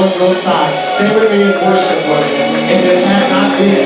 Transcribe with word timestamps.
on 0.00 0.08
your 0.16 0.34
side. 0.34 0.94
Say 0.94 1.12
with 1.14 1.30
me 1.30 1.42
in 1.44 1.52
worship, 1.60 2.00
worship. 2.08 2.40
If 2.72 2.82
it 2.88 3.04
had 3.04 3.24
not 3.28 3.52
been 3.60 3.84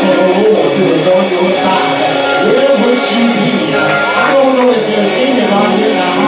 for 0.00 0.12
the 0.12 0.26
Lord 0.44 0.72
who 0.76 0.84
was 0.92 1.06
on 1.08 1.24
your 1.32 1.50
side, 1.64 2.04
where 2.52 2.74
would 2.84 3.00
you 3.00 3.24
be? 3.40 3.72
I 3.72 4.36
don't 4.36 4.52
know 4.60 4.68
if 4.68 4.84
there's 4.84 5.14
anybody 5.24 5.88
in 5.88 5.96
the 5.96 6.23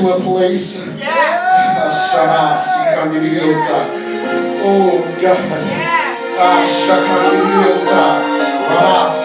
to 0.00 0.16
a 0.16 0.20
place. 0.20 0.80
Shikandidiosa. 2.56 3.78
Oh 4.64 5.04
God. 5.20 5.36
Ah, 6.40 6.64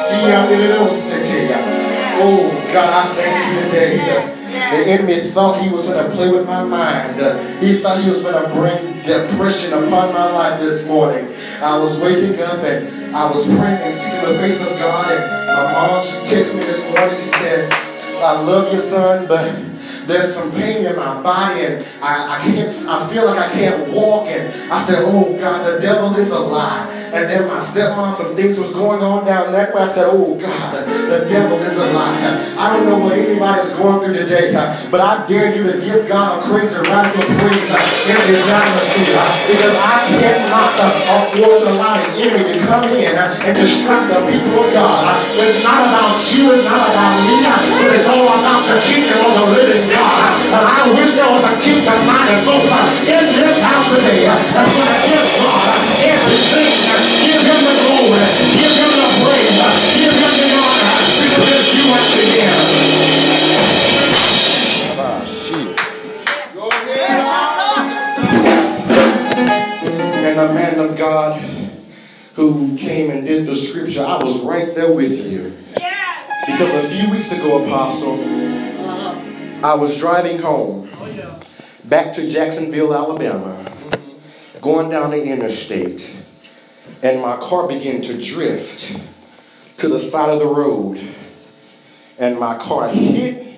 Siandidiosa. 0.09 1.15
Oh 2.17 2.51
God, 2.73 2.89
I 2.91 3.15
thank 3.15 3.35
you 3.47 3.63
today. 3.63 3.95
The 4.71 4.81
enemy 4.91 5.29
thought 5.31 5.61
he 5.61 5.69
was 5.69 5.87
going 5.87 6.03
to 6.03 6.11
play 6.15 6.31
with 6.31 6.45
my 6.45 6.63
mind. 6.63 7.19
He 7.63 7.77
thought 7.77 8.03
he 8.03 8.09
was 8.09 8.21
going 8.21 8.43
to 8.43 8.49
bring 8.53 9.01
depression 9.03 9.73
upon 9.73 10.13
my 10.13 10.31
life 10.31 10.59
this 10.59 10.85
morning. 10.87 11.33
I 11.61 11.77
was 11.77 11.97
waking 11.99 12.41
up 12.41 12.59
and 12.59 13.15
I 13.15 13.31
was 13.31 13.45
praying 13.45 13.81
and 13.83 13.95
seeking 13.95 14.21
the 14.21 14.37
face 14.39 14.59
of 14.59 14.77
God. 14.79 15.11
And 15.11 15.23
my 15.47 15.71
mom, 15.71 16.05
she 16.05 16.35
texted 16.35 16.55
me 16.55 16.65
this 16.65 16.81
morning. 16.83 17.15
She 17.15 17.29
said, 17.39 17.71
I 17.71 18.41
love 18.41 18.73
you, 18.73 18.79
son, 18.79 19.27
but 19.27 19.74
there's 20.07 20.33
some 20.33 20.51
pain 20.51 20.85
in 20.85 20.95
my 20.95 21.21
body 21.21 21.65
and 21.65 21.85
I, 22.01 22.37
I 22.37 22.39
can't, 22.39 22.87
I 22.87 23.09
feel 23.09 23.25
like 23.25 23.39
I 23.39 23.51
can't 23.51 23.91
walk. 23.91 24.27
And 24.27 24.71
I 24.71 24.83
said, 24.85 25.03
oh 25.05 25.37
God, 25.37 25.65
the 25.65 25.79
devil 25.79 26.15
is 26.15 26.29
a 26.29 26.39
lie. 26.39 26.91
And 27.13 27.29
then 27.29 27.47
my 27.47 27.63
stepmom, 27.63 28.15
some 28.15 28.35
things 28.35 28.59
was 28.59 28.73
going 28.73 29.01
on 29.01 29.25
down 29.25 29.51
that 29.53 29.73
way. 29.73 29.81
I 29.81 29.87
said, 29.87 30.07
oh 30.09 30.35
God, 30.35 30.85
the 30.85 31.25
devil 31.25 31.57
is 31.59 31.77
a 31.77 31.91
lie. 31.93 32.35
I 32.57 32.75
don't 32.75 32.85
know 32.85 32.99
what 32.99 33.17
anybody's 33.17 33.71
going 33.73 34.03
through 34.03 34.17
today, 34.17 34.53
but 34.91 34.99
I 34.99 35.25
dare 35.27 35.55
you 35.55 35.63
to 35.71 35.79
give 35.79 36.07
God 36.07 36.43
a 36.43 36.47
crazy 36.47 36.75
radical 36.75 37.23
praise 37.39 37.71
in 38.05 38.19
this 38.27 38.43
atmosphere 38.45 39.23
because 39.47 39.75
I 39.79 39.95
cannot 40.11 40.71
afford 41.15 41.61
to 41.63 41.71
allow 41.71 41.97
the 41.97 42.11
enemy 42.19 42.59
to 42.59 42.65
come 42.67 42.83
in 42.91 43.15
and 43.15 43.53
distract 43.57 44.13
the 44.13 44.19
people 44.27 44.65
of 44.65 44.73
God. 44.73 45.15
It's 45.39 45.63
not 45.63 45.87
about 45.87 46.19
you, 46.35 46.51
it's 46.51 46.65
not 46.65 46.83
about 46.83 47.15
me, 47.23 47.35
but 47.79 47.95
it's 47.95 48.07
all 48.07 48.27
about 48.27 48.61
the 48.67 48.77
kingdom 48.85 49.19
of 49.23 49.33
the 49.39 49.45
living 49.55 49.94
God. 49.95 50.35
And 50.51 50.65
I 50.67 50.83
wish 50.91 51.15
there 51.15 51.31
was 51.31 51.43
a 51.43 51.55
kingdom 51.63 51.99
minded 52.03 52.43
folks 52.43 52.67
in 53.07 53.23
this 53.39 53.57
house 53.63 53.87
today 53.95 54.27
that's 54.27 54.75
going 54.75 54.91
to 54.91 54.99
give 55.07 55.27
God 55.39 55.71
everything. 56.03 56.75
Give 57.23 57.41
him 57.41 57.59
the 57.63 57.75
glory, 57.81 58.27
give 58.59 58.75
him 58.75 58.91
the 58.91 59.09
praise, 59.23 59.55
give 59.95 60.13
him 60.13 60.35
the 60.35 60.49
honor 60.59 60.95
because 61.23 61.47
it's 61.55 61.71
you 61.75 61.85
unto 61.89 62.21
him. 62.35 62.95
And 70.25 70.39
the 70.39 70.53
man 70.53 70.79
of 70.79 70.97
God 70.97 71.39
who 72.35 72.77
came 72.77 73.09
and 73.11 73.25
did 73.25 73.45
the 73.45 73.55
scripture, 73.55 74.03
I 74.05 74.21
was 74.21 74.41
right 74.41 74.75
there 74.75 74.91
with 74.91 75.25
you. 75.25 75.53
Yes. 75.79 76.45
Because 76.45 76.73
a 76.83 76.89
few 76.89 77.09
weeks 77.09 77.31
ago, 77.31 77.63
Apostle, 77.63 78.17
I 79.63 79.73
was 79.73 79.97
driving 79.97 80.39
home 80.39 80.89
back 81.85 82.13
to 82.13 82.29
Jacksonville, 82.29 82.93
Alabama, 82.93 83.65
going 84.61 84.89
down 84.89 85.11
the 85.11 85.23
interstate, 85.23 86.15
and 87.01 87.21
my 87.21 87.37
car 87.37 87.67
began 87.67 88.01
to 88.01 88.23
drift 88.23 88.99
to 89.77 89.87
the 89.87 89.99
side 89.99 90.29
of 90.29 90.39
the 90.39 90.45
road, 90.45 90.99
and 92.19 92.39
my 92.39 92.57
car 92.57 92.89
hit 92.89 93.57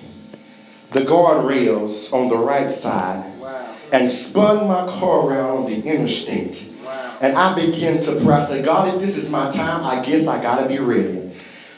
the 0.90 1.00
guardrails 1.00 2.12
on 2.12 2.28
the 2.28 2.36
right 2.36 2.70
side 2.70 3.24
and 3.92 4.10
spun 4.10 4.66
my 4.66 4.86
car 4.98 5.26
around 5.26 5.58
on 5.58 5.64
the 5.66 5.82
interstate. 5.82 6.64
And 7.20 7.36
I 7.36 7.54
began 7.54 8.00
to 8.02 8.20
pray. 8.22 8.34
I 8.34 8.44
said, 8.44 8.64
God, 8.64 8.94
if 8.94 9.00
this 9.00 9.16
is 9.16 9.30
my 9.30 9.50
time, 9.50 9.84
I 9.84 10.04
guess 10.04 10.26
I 10.26 10.40
got 10.40 10.62
to 10.62 10.68
be 10.68 10.78
ready. 10.78 11.32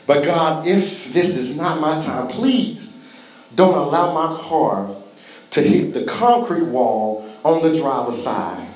But 0.06 0.24
God, 0.24 0.66
if 0.66 1.12
this 1.12 1.36
is 1.36 1.56
not 1.56 1.80
my 1.80 1.98
time, 1.98 2.28
please 2.28 2.89
don't 3.60 3.76
allow 3.76 4.14
my 4.14 4.40
car 4.40 4.96
to 5.50 5.60
hit 5.60 5.92
the 5.92 6.04
concrete 6.04 6.62
wall 6.62 7.28
on 7.44 7.60
the 7.60 7.78
driver's 7.78 8.22
side. 8.22 8.66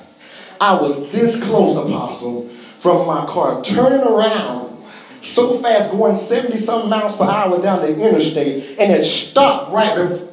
I 0.61 0.79
was 0.79 1.11
this 1.11 1.43
close, 1.43 1.75
Apostle, 1.75 2.49
from 2.79 3.07
my 3.07 3.25
car 3.25 3.63
turning 3.63 4.05
around 4.05 4.77
so 5.23 5.57
fast, 5.57 5.89
going 5.91 6.17
70 6.17 6.57
some 6.57 6.87
miles 6.87 7.17
per 7.17 7.23
hour 7.23 7.59
down 7.59 7.81
the 7.81 7.99
interstate, 7.99 8.77
and 8.77 8.93
it 8.93 9.03
stopped 9.03 9.71
right 9.73 9.97
before. 9.97 10.29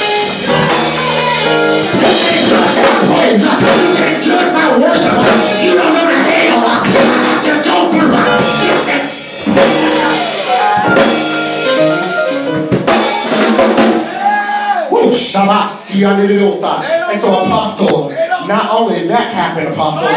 And 17.14 17.20
so, 17.22 17.44
Apostle, 17.44 18.08
not 18.10 18.70
only 18.72 19.06
that 19.06 19.32
happened, 19.32 19.68
Apostle, 19.68 20.08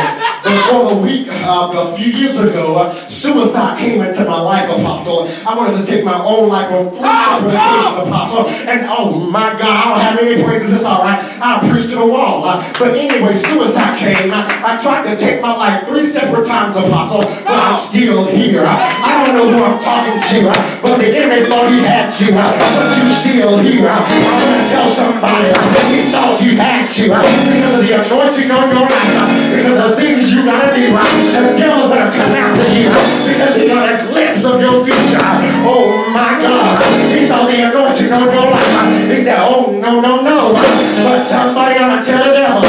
but 0.44 0.56
for 0.70 0.94
a 0.94 0.98
week, 1.02 1.28
uh, 1.30 1.72
a 1.74 1.98
few 1.98 2.12
years 2.12 2.40
ago, 2.40 2.76
uh, 2.76 2.94
suicide 3.10 3.80
came 3.80 4.02
into 4.02 4.24
my 4.26 4.40
life, 4.40 4.70
Apostle. 4.70 5.28
I 5.48 5.56
wanted 5.56 5.82
to 5.82 5.86
take 5.86 6.04
my 6.04 6.20
own 6.24 6.50
life 6.50 6.72
on 6.72 6.90
three 6.92 7.00
separate 7.00 7.56
occasions, 7.56 8.08
Apostle. 8.08 8.46
And 8.70 8.86
oh 8.90 9.28
my 9.30 9.54
God, 9.58 9.64
I 9.64 9.84
don't 9.90 10.00
have 10.00 10.20
any 10.20 10.44
praises, 10.44 10.74
it's 10.74 10.84
all 10.84 11.04
right. 11.04 11.20
I 11.42 11.70
preached 11.70 11.90
to 11.90 11.98
the 11.98 12.06
wall. 12.06 12.44
Uh, 12.46 12.62
but 12.80 12.96
anyway, 12.96 13.34
suicide 13.36 14.00
came. 14.00 14.32
I, 14.34 14.44
I 14.64 14.82
tried 14.82 15.10
to 15.10 15.16
take 15.18 15.42
my 15.42 15.56
life 15.56 15.88
three 15.88 16.06
separate 16.06 16.48
times, 16.48 16.76
Apostle, 16.76 17.22
but 17.22 17.58
I'm 17.58 17.80
still 17.86 18.26
here. 18.28 18.64
I, 18.66 19.26
don't 19.26 19.36
know 19.36 19.48
who 19.52 19.64
I'm 19.64 19.80
talking 19.84 20.20
to, 20.22 20.50
uh, 20.50 20.82
but 20.82 20.98
the 20.98 21.08
enemy 21.08 21.48
thought 21.48 21.72
he 21.72 21.80
had 21.82 22.14
you, 22.20 22.34
uh, 22.38 22.54
but 22.54 22.88
you 22.98 23.08
still 23.22 23.58
here. 23.60 23.90
I 23.90 24.00
want 24.00 24.54
to 24.54 24.70
tell 24.70 24.90
somebody 24.92 25.50
he 25.92 26.12
thought 26.12 26.40
you 26.42 26.58
had 26.58 26.86
to 26.86 27.04
uh, 27.14 27.22
because 27.22 27.74
of 27.76 27.82
the 27.82 27.94
anointing 27.98 28.52
on 28.52 28.66
your 28.70 28.86
life, 28.86 29.56
because 29.56 29.80
of 29.80 29.98
things 29.98 30.32
you 30.32 30.37
gotta 30.46 30.76
do. 30.76 30.92
The 30.92 31.58
devil's 31.58 31.90
gonna 31.90 32.12
come 32.12 32.34
after 32.36 32.68
you 32.74 32.90
because 32.90 33.56
he 33.56 33.68
got 33.68 33.88
a 33.90 34.06
glimpse 34.08 34.44
of 34.46 34.60
your 34.62 34.84
future. 34.86 35.22
Oh 35.66 36.10
my 36.14 36.42
God. 36.42 36.82
He 37.14 37.26
saw 37.26 37.46
the 37.46 37.58
anointing 37.62 38.12
on 38.12 38.28
your 38.34 38.52
life. 38.52 39.10
He 39.10 39.24
said, 39.24 39.40
Oh 39.40 39.72
no, 39.72 40.02
no, 40.02 40.22
no. 40.22 40.54
But 40.54 41.20
somebody 41.28 41.76
to 41.80 42.04
tell 42.06 42.24
the 42.26 42.34
devil, 42.34 42.62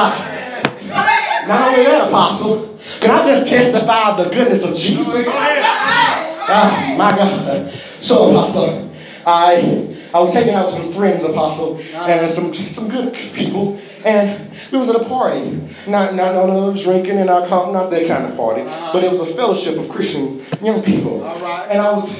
Shabach. 0.00 1.46
Not 1.48 1.68
only 1.68 1.84
that, 1.84 2.08
Apostle, 2.08 2.78
can 3.00 3.10
I 3.10 3.26
just 3.26 3.48
testify 3.48 4.10
of 4.10 4.16
the 4.18 4.24
goodness 4.34 4.62
of 4.64 4.76
Jesus? 4.76 5.26
Oh, 5.26 6.94
my 6.96 7.16
God. 7.16 7.72
So, 8.00 8.30
Apostle, 8.30 8.90
I 9.26 9.96
I 10.12 10.18
was 10.18 10.34
hanging 10.34 10.54
out 10.54 10.66
with 10.66 10.76
some 10.76 10.92
friends, 10.92 11.24
Apostle, 11.24 11.78
and 11.94 12.30
some 12.30 12.54
some 12.54 12.88
good 12.88 13.14
people, 13.14 13.78
and 14.04 14.50
we 14.72 14.78
was 14.78 14.88
at 14.88 14.96
a 14.96 15.04
party. 15.04 15.60
Not 15.86 16.14
not 16.14 16.34
no 16.34 16.46
no 16.46 16.74
drinking 16.74 17.18
and 17.18 17.30
alcohol, 17.30 17.72
not 17.72 17.90
that 17.90 18.08
kind 18.08 18.26
of 18.26 18.36
party, 18.36 18.62
but 18.92 19.04
it 19.04 19.10
was 19.12 19.20
a 19.20 19.26
fellowship 19.26 19.78
of 19.78 19.88
Christian 19.88 20.44
young 20.62 20.82
people. 20.82 21.24
And 21.24 21.80
I 21.80 21.92
was 21.92 22.12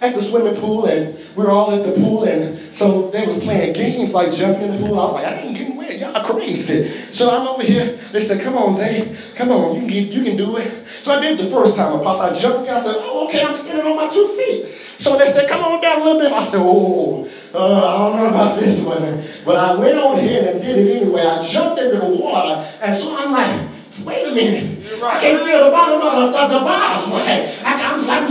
at 0.00 0.14
the 0.14 0.22
swimming 0.22 0.56
pool, 0.60 0.86
and 0.86 1.16
we 1.36 1.44
were 1.44 1.50
all 1.50 1.72
at 1.74 1.86
the 1.86 1.92
pool, 1.92 2.24
and 2.24 2.58
so 2.74 3.10
they 3.10 3.26
was 3.26 3.38
playing 3.38 3.74
games 3.74 4.12
like 4.12 4.32
jumping 4.32 4.66
in 4.66 4.80
the 4.80 4.86
pool. 4.86 4.98
I 4.98 5.04
was 5.04 5.14
like, 5.14 5.26
I 5.26 5.34
ain't 5.40 5.56
wet, 6.00 6.14
y'all 6.14 6.24
crazy. 6.24 6.88
So 7.12 7.30
I'm 7.30 7.46
over 7.48 7.62
here. 7.62 7.96
They 8.12 8.20
said, 8.20 8.40
Come 8.42 8.56
on, 8.56 8.76
Zay, 8.76 9.16
come 9.34 9.50
on, 9.50 9.74
you 9.74 9.80
can 9.80 9.88
get, 9.88 10.12
you 10.12 10.24
can 10.24 10.36
do 10.36 10.56
it. 10.56 10.86
So 11.02 11.12
I 11.12 11.20
did 11.20 11.38
the 11.38 11.44
first 11.46 11.76
time, 11.76 11.98
Apostle. 11.98 12.26
I 12.26 12.34
jumped 12.34 12.68
in. 12.68 12.74
I 12.74 12.80
said, 12.80 12.94
Oh, 12.98 13.28
okay, 13.28 13.44
I'm 13.44 13.56
standing 13.56 13.86
on 13.86 13.96
my 13.96 14.08
two 14.08 14.28
feet. 14.28 14.66
So 14.98 15.18
they 15.18 15.26
said, 15.26 15.48
Come 15.48 15.62
on 15.62 15.80
down 15.80 16.02
a 16.02 16.04
little 16.04 16.20
bit. 16.20 16.32
I 16.32 16.44
said, 16.46 16.60
Oh, 16.62 17.28
uh, 17.54 17.58
I 17.58 17.98
don't 17.98 18.16
know 18.16 18.28
about 18.28 18.58
this 18.58 18.82
one, 18.84 19.22
but 19.44 19.56
I 19.56 19.74
went 19.74 19.98
on 19.98 20.18
ahead 20.18 20.54
and 20.54 20.62
did 20.62 20.78
it 20.78 21.02
anyway. 21.02 21.22
I 21.22 21.42
jumped 21.42 21.80
into 21.80 21.98
the 21.98 22.06
water, 22.06 22.66
and 22.82 22.96
so 22.96 23.16
I'm 23.16 23.32
like. 23.32 23.70
Wait 24.04 24.28
a 24.28 24.30
minute. 24.30 24.86
I 25.02 25.20
can't 25.20 25.42
feel 25.42 25.64
the 25.64 25.70
bottom 25.70 26.02
of 26.02 26.12
the, 26.30 26.38
of 26.38 26.50
the 26.50 26.58
bottom. 26.58 27.12
I, 27.14 27.50
I'm, 27.64 28.10
I'm 28.10 28.30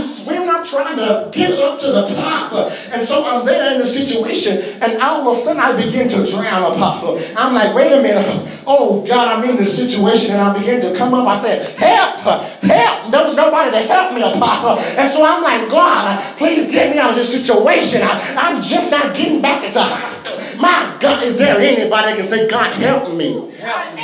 trying 0.66 0.96
to 0.96 1.30
get 1.32 1.58
up 1.58 1.80
to 1.80 1.86
the 1.92 2.06
top. 2.14 2.52
And 2.92 3.06
so 3.06 3.24
I'm 3.24 3.46
there 3.46 3.74
in 3.74 3.80
the 3.80 3.86
situation, 3.86 4.58
and 4.82 5.00
all 5.00 5.28
of 5.28 5.36
a 5.36 5.40
sudden 5.40 5.60
I 5.60 5.76
begin 5.76 6.08
to 6.08 6.26
drown, 6.26 6.72
Apostle. 6.72 7.20
I'm 7.36 7.54
like, 7.54 7.74
wait 7.74 7.92
a 7.92 8.02
minute. 8.02 8.26
Oh, 8.66 9.04
God, 9.06 9.38
I'm 9.38 9.48
in 9.48 9.56
this 9.56 9.76
situation. 9.76 10.32
And 10.32 10.40
I 10.42 10.58
begin 10.58 10.80
to 10.82 10.96
come 10.96 11.14
up. 11.14 11.26
I 11.26 11.38
said, 11.38 11.66
help, 11.78 12.18
help. 12.62 13.10
There's 13.12 13.36
nobody 13.36 13.70
to 13.70 13.78
help 13.78 14.14
me, 14.14 14.22
Apostle. 14.22 14.78
And 14.98 15.10
so 15.10 15.24
I'm 15.24 15.42
like, 15.42 15.70
God, 15.70 16.20
please 16.36 16.70
get 16.70 16.92
me 16.92 16.98
out 16.98 17.10
of 17.10 17.16
this 17.16 17.30
situation. 17.32 18.02
I, 18.02 18.36
I'm 18.38 18.62
just 18.62 18.90
not 18.90 19.16
getting 19.16 19.40
back 19.40 19.64
into 19.64 19.80
hospital. 19.80 20.60
My 20.60 20.96
God, 21.00 21.22
is 21.22 21.38
there 21.38 21.58
anybody 21.60 22.08
that 22.08 22.16
can 22.16 22.24
say, 22.26 22.48
God, 22.48 22.72
help 22.74 23.14
me? 23.14 23.32
Help 23.58 23.94
me. 23.94 24.02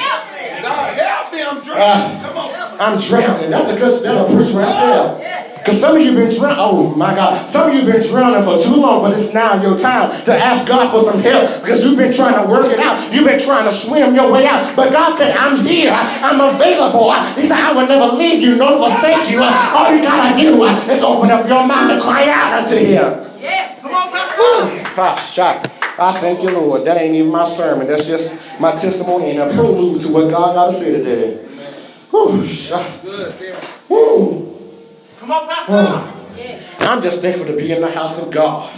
God, 0.63 0.97
help 0.97 1.33
me. 1.33 1.43
I'm 1.43 1.63
drowning. 1.63 1.83
Uh, 1.83 2.29
Come 2.29 2.37
on. 2.37 2.52
I'm 2.81 2.99
drowning. 2.99 3.51
That's 3.51 3.69
a 3.69 3.77
good 3.77 4.03
that'll 4.03 4.27
preach 4.35 4.55
right 4.55 4.67
there. 4.67 5.49
Because 5.63 5.81
some 5.81 5.95
of 5.95 6.03
you 6.03 6.13
been 6.15 6.35
drowning. 6.35 6.59
Oh 6.59 6.95
my 6.97 7.15
God. 7.15 7.49
Some 7.49 7.71
of 7.71 7.75
you 7.77 7.85
been 7.87 8.03
drowning 8.03 8.43
for 8.43 8.61
too 8.63 8.77
long, 8.83 9.03
but 9.03 9.17
it's 9.17 9.33
now 9.33 9.63
your 9.63 9.79
time 9.79 10.11
to 10.25 10.35
ask 10.35 10.67
God 10.67 10.91
for 10.91 11.09
some 11.09 11.21
help 11.21 11.63
because 11.63 11.85
you've 11.85 11.97
been 11.97 12.13
trying 12.13 12.43
to 12.43 12.51
work 12.51 12.67
it 12.67 12.81
out. 12.81 13.13
You've 13.13 13.27
been 13.27 13.41
trying 13.41 13.71
to 13.71 13.73
swim 13.73 14.15
your 14.15 14.33
way 14.33 14.45
out. 14.45 14.75
But 14.75 14.91
God 14.91 15.17
said, 15.17 15.37
I'm 15.37 15.65
here. 15.65 15.93
I'm 15.93 16.41
available. 16.41 17.13
He 17.41 17.47
said, 17.47 17.59
I 17.59 17.73
will 17.73 17.87
never 17.87 18.17
leave 18.17 18.43
you 18.43 18.57
nor 18.57 18.77
forsake 18.77 19.31
you. 19.31 19.39
All 19.39 19.95
you 19.95 20.03
gotta 20.03 20.41
do 20.41 20.65
is 20.65 21.01
open 21.01 21.31
up 21.31 21.47
your 21.47 21.65
mouth 21.65 21.93
and 21.93 22.03
cry 22.03 22.29
out 22.29 22.65
unto 22.65 22.77
him. 22.77 23.41
Yes. 23.41 23.81
Come 23.81 23.95
on, 23.95 24.11
Pastor. 24.11 25.01
Ah, 25.01 25.15
shot. 25.15 25.71
I 25.97 26.13
thank 26.19 26.43
you, 26.43 26.51
Lord. 26.51 26.85
That 26.87 26.97
ain't 26.97 27.15
even 27.15 27.31
my 27.31 27.49
sermon. 27.49 27.87
That's 27.87 28.09
just 28.09 28.41
my 28.59 28.73
testimony 28.73 29.31
and 29.31 29.39
a 29.39 29.55
prelude 29.55 30.03
to 30.03 30.09
what 30.13 30.31
God 30.31 30.55
got 30.55 30.73
to 30.73 30.77
say 30.77 30.91
today. 30.91 31.52
Whew. 32.13 32.45
Good. 33.03 33.33
There. 33.39 33.57
Whew. 33.89 34.77
Come 35.19 35.31
on, 35.31 35.49
Pastor. 35.49 36.13
I'm 36.81 37.03
just 37.03 37.23
thankful 37.23 37.47
to 37.47 37.57
be 37.57 37.73
in 37.73 37.81
the 37.81 37.91
house 37.91 38.23
of 38.23 38.31
God. 38.31 38.71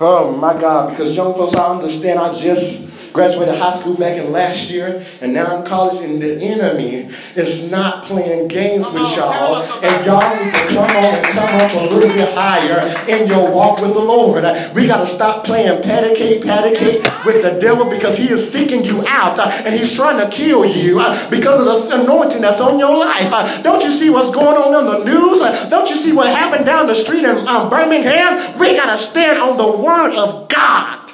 Oh 0.00 0.36
my 0.40 0.58
God, 0.60 0.90
because 0.90 1.16
young 1.16 1.34
folks, 1.34 1.56
I 1.56 1.74
understand 1.74 2.20
I 2.20 2.32
just 2.32 2.88
graduated 3.18 3.56
high 3.56 3.76
school 3.76 3.96
back 3.96 4.16
in 4.16 4.30
last 4.30 4.70
year, 4.70 5.04
and 5.20 5.34
now 5.34 5.58
in 5.58 5.66
college, 5.66 6.00
and 6.04 6.22
the 6.22 6.40
enemy 6.40 7.10
is 7.34 7.68
not 7.68 8.04
playing 8.04 8.46
games 8.46 8.84
with 8.92 9.16
y'all. 9.16 9.60
And 9.82 10.06
y'all 10.06 10.36
need 10.36 10.52
to 10.52 10.68
come 10.68 10.84
on 10.84 11.14
and 11.16 11.26
come 11.26 11.60
up 11.60 11.72
a 11.74 11.94
little 11.94 12.10
bit 12.10 12.32
higher 12.32 12.86
in 13.08 13.26
your 13.26 13.50
walk 13.52 13.80
with 13.80 13.92
the 13.94 13.98
Lord. 13.98 14.44
We 14.72 14.86
got 14.86 14.98
to 14.98 15.08
stop 15.08 15.44
playing 15.44 15.82
patty 15.82 16.14
cake, 16.14 16.44
patty 16.44 16.76
cake 16.76 17.02
with 17.26 17.42
the 17.42 17.58
devil 17.60 17.90
because 17.90 18.16
he 18.16 18.30
is 18.30 18.52
seeking 18.52 18.84
you 18.84 19.04
out 19.08 19.36
uh, 19.36 19.50
and 19.64 19.74
he's 19.74 19.96
trying 19.96 20.18
to 20.24 20.34
kill 20.34 20.64
you 20.64 21.00
uh, 21.00 21.28
because 21.28 21.58
of 21.58 21.88
the 21.88 22.00
anointing 22.00 22.40
that's 22.40 22.60
on 22.60 22.78
your 22.78 22.96
life. 22.96 23.32
Uh, 23.32 23.62
Don't 23.62 23.82
you 23.82 23.92
see 23.92 24.10
what's 24.10 24.30
going 24.30 24.56
on 24.56 24.78
in 24.78 24.86
the 24.86 25.04
news? 25.04 25.40
Don't 25.70 25.90
you 25.90 25.96
see 25.96 26.12
what 26.12 26.28
happened 26.28 26.66
down 26.66 26.86
the 26.86 26.94
street 26.94 27.24
in 27.24 27.48
um, 27.48 27.68
Birmingham? 27.68 28.60
We 28.60 28.76
got 28.76 28.96
to 28.96 29.02
stand 29.02 29.40
on 29.40 29.56
the 29.56 29.76
word 29.76 30.14
of 30.14 30.48
God. 30.48 31.08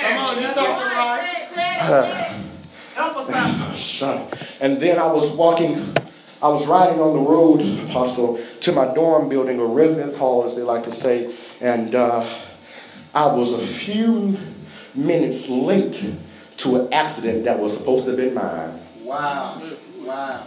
Come 0.00 0.16
on, 0.18 0.40
you 0.40 0.48
talking 0.54 0.96
right. 0.96 1.28
Help 1.88 3.16
us, 3.16 3.26
Pastor. 3.28 3.76
Son. 3.76 4.26
And 4.60 4.80
then 4.80 4.98
I 4.98 5.10
was 5.12 5.32
walking, 5.32 5.76
I 6.42 6.48
was 6.48 6.66
riding 6.66 7.00
on 7.00 7.14
the 7.14 7.22
road, 7.22 7.60
Apostle, 7.88 8.40
to 8.60 8.72
my 8.72 8.92
dorm 8.94 9.28
building 9.28 9.58
or 9.58 9.66
residence 9.68 10.16
hall, 10.16 10.44
as 10.44 10.56
they 10.56 10.62
like 10.62 10.84
to 10.84 10.94
say, 10.94 11.34
and 11.60 11.94
uh, 11.94 12.28
I 13.14 13.26
was 13.26 13.54
a 13.54 13.66
few 13.66 14.36
minutes 14.94 15.48
late 15.48 16.14
to 16.58 16.80
an 16.80 16.92
accident 16.92 17.44
that 17.44 17.58
was 17.58 17.76
supposed 17.76 18.04
to 18.04 18.10
have 18.10 18.18
been 18.18 18.34
mine. 18.34 18.78
Wow. 19.02 19.62
Wow. 20.00 20.44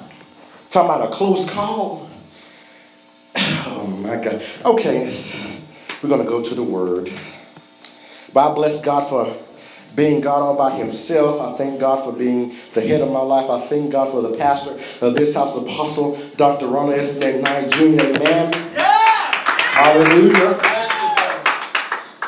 Talking 0.70 0.90
about 0.90 1.12
a 1.12 1.16
close 1.16 1.50
call. 1.50 2.10
Oh 3.36 3.88
my 3.88 4.22
God. 4.22 4.44
Okay, 4.66 5.06
we're 6.04 6.10
going 6.10 6.24
to 6.24 6.28
go 6.28 6.44
to 6.44 6.54
the 6.54 6.64
Word. 6.64 7.12
But 8.34 8.52
I 8.52 8.54
bless 8.54 8.82
God 8.82 9.08
for 9.10 9.36
being 9.96 10.22
God 10.22 10.42
all 10.42 10.56
by 10.56 10.72
Himself. 10.72 11.42
I 11.42 11.58
thank 11.58 11.80
God 11.80 12.04
for 12.04 12.12
being 12.18 12.56
the 12.74 12.82
head 12.82 13.02
of 13.02 13.12
my 13.12 13.22
life. 13.22 13.50
I 13.50 13.62
thank 13.62 13.92
God 13.92 14.12
for 14.12 14.22
the 14.22 14.36
pastor 14.38 14.72
of 15.06 15.16
this 15.16 15.36
house, 15.36 15.58
Apostle 15.58 16.18
Dr. 16.38 16.68
Ronald 16.68 16.98
S. 16.98 17.20
McKnight 17.20 17.72
Jr. 17.72 18.04
Amen. 18.22 18.54
Hallelujah. 18.74 20.60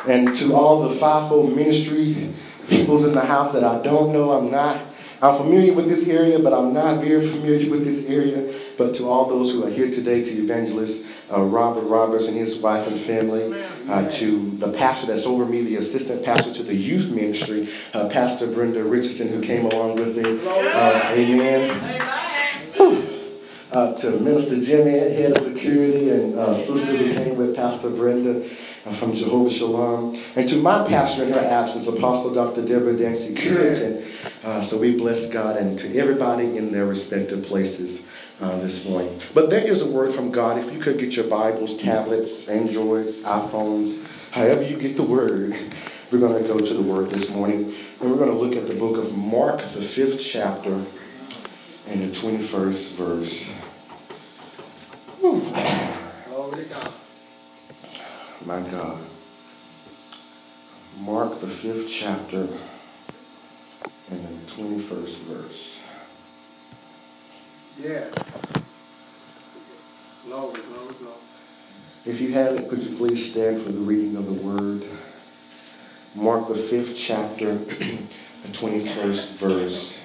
And 0.08 0.36
to 0.38 0.53
all 0.53 0.88
the 0.88 0.96
fivefold 0.96 1.55
ministry 1.55 2.34
peoples 2.67 3.05
in 3.05 3.13
the 3.13 3.22
house 3.22 3.53
that 3.53 3.63
I 3.63 3.82
don't 3.82 4.12
know, 4.12 4.32
I'm 4.32 4.51
not. 4.51 4.82
I'm 5.22 5.38
familiar 5.38 5.72
with 5.72 5.88
this 5.88 6.10
area, 6.10 6.38
but 6.38 6.51
I'm 6.51 6.74
not 6.74 7.01
very 7.01 7.25
familiar 7.25 7.70
with 7.72 7.86
this 7.86 8.10
area. 8.10 8.53
But 8.77 8.93
to 8.96 9.08
all 9.08 9.29
those 9.29 9.53
who 9.53 9.65
are 9.65 9.70
here 9.70 9.89
today, 9.89 10.22
to 10.22 10.29
Evangelist 10.29 11.05
uh, 11.32 11.41
Robert 11.41 11.84
Roberts 11.84 12.27
and 12.27 12.36
his 12.36 12.60
wife 12.60 12.91
and 12.91 13.00
family, 13.00 13.55
uh, 13.89 14.09
to 14.09 14.51
the 14.57 14.71
pastor 14.71 15.07
that's 15.07 15.25
over 15.25 15.45
me, 15.45 15.63
the 15.63 15.77
assistant 15.77 16.23
pastor 16.23 16.53
to 16.53 16.63
the 16.63 16.75
youth 16.75 17.11
ministry, 17.11 17.69
uh, 17.93 18.09
Pastor 18.09 18.47
Brenda 18.47 18.83
Richardson, 18.83 19.29
who 19.29 19.41
came 19.41 19.65
along 19.65 19.95
with 19.95 20.17
me. 20.17 20.39
Uh, 20.47 21.11
amen. 21.11 22.09
Uh, 23.71 23.93
to 23.95 24.19
Minister 24.19 24.61
Jimmy, 24.61 24.91
head 24.91 25.31
of 25.35 25.41
security, 25.41 26.09
and 26.11 26.37
uh, 26.37 26.53
sister 26.53 26.95
who 26.95 27.11
came 27.11 27.35
with 27.37 27.55
Pastor 27.55 27.89
Brenda 27.89 28.43
from 28.43 29.15
Jehovah 29.15 29.49
Shalom, 29.49 30.19
and 30.35 30.47
to 30.47 30.57
my 30.57 30.87
pastor 30.87 31.23
in 31.23 31.31
her 31.31 31.39
absence, 31.39 31.87
Apostle 31.87 32.35
Dr. 32.35 32.67
Deborah 32.67 32.95
Dancy 32.95 33.33
Curitan. 33.33 34.03
Uh, 34.43 34.61
so 34.61 34.77
we 34.79 34.95
bless 34.95 35.31
God 35.31 35.57
and 35.57 35.79
to 35.79 35.97
everybody 35.97 36.57
in 36.57 36.71
their 36.71 36.85
respective 36.85 37.45
places 37.45 38.07
uh, 38.43 38.59
this 38.59 38.88
morning. 38.88 39.19
But 39.33 39.50
there 39.50 39.65
is 39.65 39.81
a 39.81 39.89
word 39.89 40.13
from 40.13 40.31
God. 40.31 40.57
If 40.57 40.73
you 40.73 40.79
could 40.79 41.00
get 41.00 41.15
your 41.15 41.27
Bibles, 41.27 41.77
tablets, 41.77 42.50
Androids, 42.50 43.23
iPhones, 43.23 44.31
however 44.31 44.63
you 44.63 44.77
get 44.77 44.97
the 44.97 45.03
word, 45.03 45.55
we're 46.12 46.19
going 46.19 46.41
to 46.41 46.47
go 46.47 46.59
to 46.59 46.73
the 46.73 46.81
word 46.81 47.09
this 47.09 47.33
morning. 47.33 47.73
And 48.01 48.12
we're 48.12 48.17
going 48.17 48.31
to 48.31 48.38
look 48.38 48.55
at 48.55 48.67
the 48.67 48.75
book 48.75 48.97
of 48.97 49.17
Mark, 49.17 49.62
the 49.62 49.81
fifth 49.81 50.21
chapter, 50.21 50.73
and 51.88 52.01
the 52.01 52.07
21st 52.07 52.93
verse. 52.95 53.51
Whew. 55.21 55.39
Glory 56.29 56.63
to 56.63 56.69
God. 56.69 56.91
My 58.45 58.59
God. 58.69 59.00
Mark, 61.00 61.39
the 61.39 61.47
fifth 61.47 61.89
chapter, 61.89 62.47
and 64.12 64.47
the 64.47 64.51
21st 64.51 65.23
verse. 65.23 65.82
Yeah. 67.82 68.06
Glory, 70.25 70.62
glory, 70.62 70.94
glory. 71.00 71.15
If 72.06 72.22
you 72.22 72.34
have 72.34 72.56
it, 72.56 72.70
could 72.70 72.84
you 72.84 72.96
please 72.98 73.32
stand 73.32 73.62
for 73.62 73.72
the 73.72 73.80
reading 73.80 74.15
of 74.15 74.25
the 74.25 74.34
word? 74.34 74.84
Mark 76.15 76.48
the 76.48 76.56
fifth 76.56 76.96
chapter, 76.96 77.56
the 77.58 78.50
21st 78.50 79.32
verse. 79.38 80.03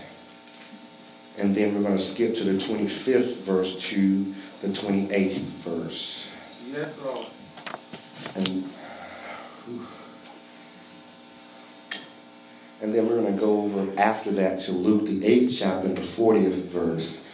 And 1.37 1.55
then 1.55 1.75
we're 1.75 1.83
going 1.83 1.97
to 1.97 2.03
skip 2.03 2.35
to 2.37 2.45
the 2.45 2.53
25th 2.53 3.43
verse 3.43 3.79
to 3.91 4.35
the 4.63 4.69
28th 4.69 5.37
verse. 5.39 6.33
Yes, 6.73 6.99
Lord. 7.01 7.27
And, 8.35 8.71
and 12.81 12.95
then 12.95 13.09
we're 13.09 13.21
going 13.21 13.35
to 13.35 13.41
go 13.41 13.63
over 13.63 14.01
after 14.01 14.31
that 14.33 14.61
to 14.63 14.73
Luke 14.73 15.05
the 15.05 15.21
8th 15.21 15.59
chapter 15.59 15.89
the 15.89 16.01
40th 16.01 16.65
verse. 16.65 17.25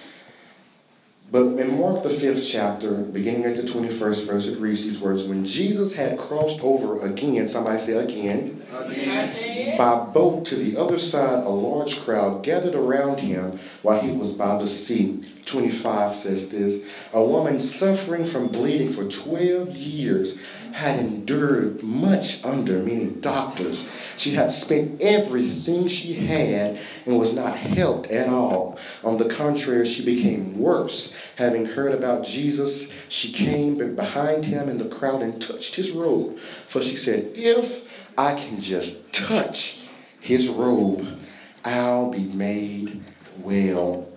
But 1.35 1.59
in 1.59 1.81
Mark 1.81 2.05
the 2.05 2.11
5th 2.11 2.49
chapter, 2.49 2.93
beginning 2.93 3.45
at 3.45 3.57
the 3.57 3.65
21st 3.65 4.25
verse, 4.25 4.47
it 4.47 4.61
reads 4.61 4.85
these 4.85 5.01
words 5.01 5.25
When 5.25 5.45
Jesus 5.45 5.97
had 5.97 6.17
crossed 6.17 6.63
over 6.63 7.05
again, 7.05 7.49
somebody 7.49 7.81
say 7.81 7.95
again, 7.95 8.65
Again. 8.73 9.77
by 9.77 9.97
boat 9.97 10.45
to 10.45 10.55
the 10.55 10.77
other 10.77 10.97
side, 10.97 11.43
a 11.43 11.49
large 11.49 12.01
crowd 12.03 12.45
gathered 12.45 12.77
around 12.77 13.19
him 13.19 13.59
while 13.83 14.01
he 14.01 14.13
was 14.13 14.35
by 14.35 14.59
the 14.59 14.69
sea. 14.69 15.25
25 15.45 16.15
says 16.15 16.51
this 16.51 16.85
A 17.13 17.21
woman 17.21 17.61
suffering 17.61 18.27
from 18.27 18.47
bleeding 18.47 18.93
for 18.93 19.03
12 19.09 19.75
years 19.75 20.39
had 20.75 20.99
endured 20.99 21.85
much 21.85 22.45
under 22.45 22.83
many 22.83 23.07
doctors. 23.07 23.89
She 24.17 24.33
had 24.33 24.51
spent 24.51 25.01
everything 25.01 25.87
she 25.87 26.15
had 26.15 26.81
and 27.07 27.17
was 27.17 27.33
not 27.33 27.57
helped 27.57 28.11
at 28.11 28.29
all. 28.29 28.77
On 29.05 29.17
the 29.17 29.33
contrary, 29.33 29.87
she 29.87 30.05
became 30.05 30.59
worse. 30.59 31.15
Having 31.37 31.67
heard 31.67 31.93
about 31.93 32.25
Jesus, 32.25 32.93
she 33.09 33.33
came 33.33 33.95
behind 33.95 34.47
him 34.47 34.69
in 34.69 34.79
the 34.79 34.93
crowd 34.93 35.23
and 35.23 35.41
touched 35.41 35.77
his 35.77 35.93
robe. 35.93 36.41
For 36.41 36.83
she 36.83 36.97
said, 36.97 37.31
If 37.37 37.89
I 38.19 38.35
can 38.35 38.61
just 38.61 39.13
touch 39.13 39.79
his 40.21 40.49
robe, 40.49 41.21
I'll 41.65 42.11
be 42.11 42.25
made 42.25 43.01
well. 43.39 44.09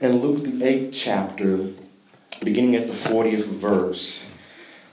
In 0.00 0.20
Luke, 0.20 0.44
the 0.44 0.60
8th 0.62 0.90
chapter, 0.92 1.70
beginning 2.40 2.76
at 2.76 2.86
the 2.86 2.92
40th 2.92 3.46
verse, 3.46 4.30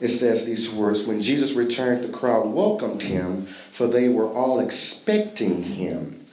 it 0.02 0.10
says 0.10 0.46
these 0.46 0.74
words 0.74 1.06
When 1.06 1.22
Jesus 1.22 1.54
returned, 1.54 2.04
the 2.04 2.10
crowd 2.10 2.48
welcomed 2.48 3.04
him, 3.04 3.48
for 3.72 3.88
they 3.88 4.10
were 4.10 4.28
all 4.28 4.60
expecting 4.60 5.62
him. 5.62 6.26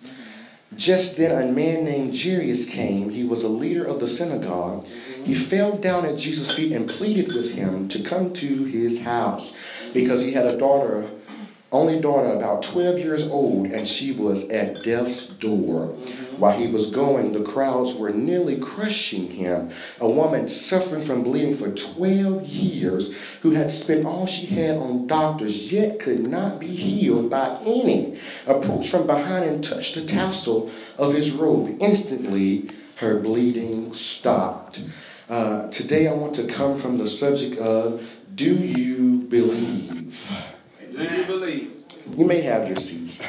Just 0.75 1.17
then, 1.17 1.31
a 1.43 1.53
man 1.53 1.85
named 1.85 2.17
Jairus 2.17 2.69
came. 2.69 3.11
He 3.11 3.25
was 3.25 3.45
a 3.45 3.49
leader 3.49 3.85
of 3.85 4.01
the 4.01 4.09
synagogue. 4.09 4.87
He 5.25 5.35
fell 5.35 5.77
down 5.77 6.07
at 6.07 6.17
Jesus' 6.17 6.55
feet 6.55 6.73
and 6.73 6.89
pleaded 6.89 7.35
with 7.35 7.55
him 7.55 7.89
to 7.89 8.03
come 8.03 8.33
to 8.35 8.65
his 8.65 9.03
house 9.03 9.57
because 9.93 10.25
he 10.25 10.33
had 10.33 10.47
a 10.47 10.57
daughter, 10.57 11.11
only 11.73 12.01
daughter, 12.01 12.33
about 12.33 12.63
12 12.63 12.99
years 12.99 13.27
old, 13.27 13.67
and 13.67 13.89
she 13.89 14.13
was 14.13 14.49
at 14.51 14.83
death's 14.83 15.27
door. 15.27 15.95
While 16.39 16.57
he 16.57 16.69
was 16.69 16.91
going, 16.91 17.33
the 17.33 17.43
crowds 17.43 17.95
were 17.95 18.11
nearly 18.11 18.59
crushing 18.59 19.31
him. 19.33 19.73
A 20.01 20.09
woman 20.09 20.49
suffering 20.49 21.05
from 21.05 21.25
bleeding 21.25 21.57
for 21.57 21.71
12 21.71 22.47
years, 22.47 23.13
who 23.43 23.53
had 23.53 23.73
spent 23.73 24.07
all 24.07 24.27
she 24.27 24.47
had 24.47 24.77
on 24.77 25.09
doctors, 25.09 25.73
yet 25.73 25.99
could 25.99 26.21
not 26.21 26.61
be 26.61 26.69
healed 26.69 27.29
by 27.29 27.59
any, 27.65 28.21
approached 28.47 28.91
from 28.91 29.07
behind 29.07 29.47
and 29.47 29.65
touched 29.65 29.97
the 29.97 30.05
tassel 30.05 30.71
of 30.97 31.15
his 31.15 31.33
robe. 31.33 31.77
Instantly, 31.81 32.71
her 32.97 33.19
bleeding 33.19 33.93
stopped. 33.93 34.81
Uh, 35.29 35.69
today, 35.71 36.07
I 36.07 36.13
want 36.13 36.37
to 36.37 36.47
come 36.47 36.79
from 36.79 36.99
the 36.99 37.09
subject 37.09 37.59
of 37.59 38.09
Do 38.35 38.55
you 38.55 39.19
believe? 39.29 40.31
Do 40.93 41.03
you 41.03 41.25
believe? 41.25 41.75
You 42.17 42.25
may 42.25 42.43
have 42.43 42.69
your 42.69 42.77
seats. 42.77 43.23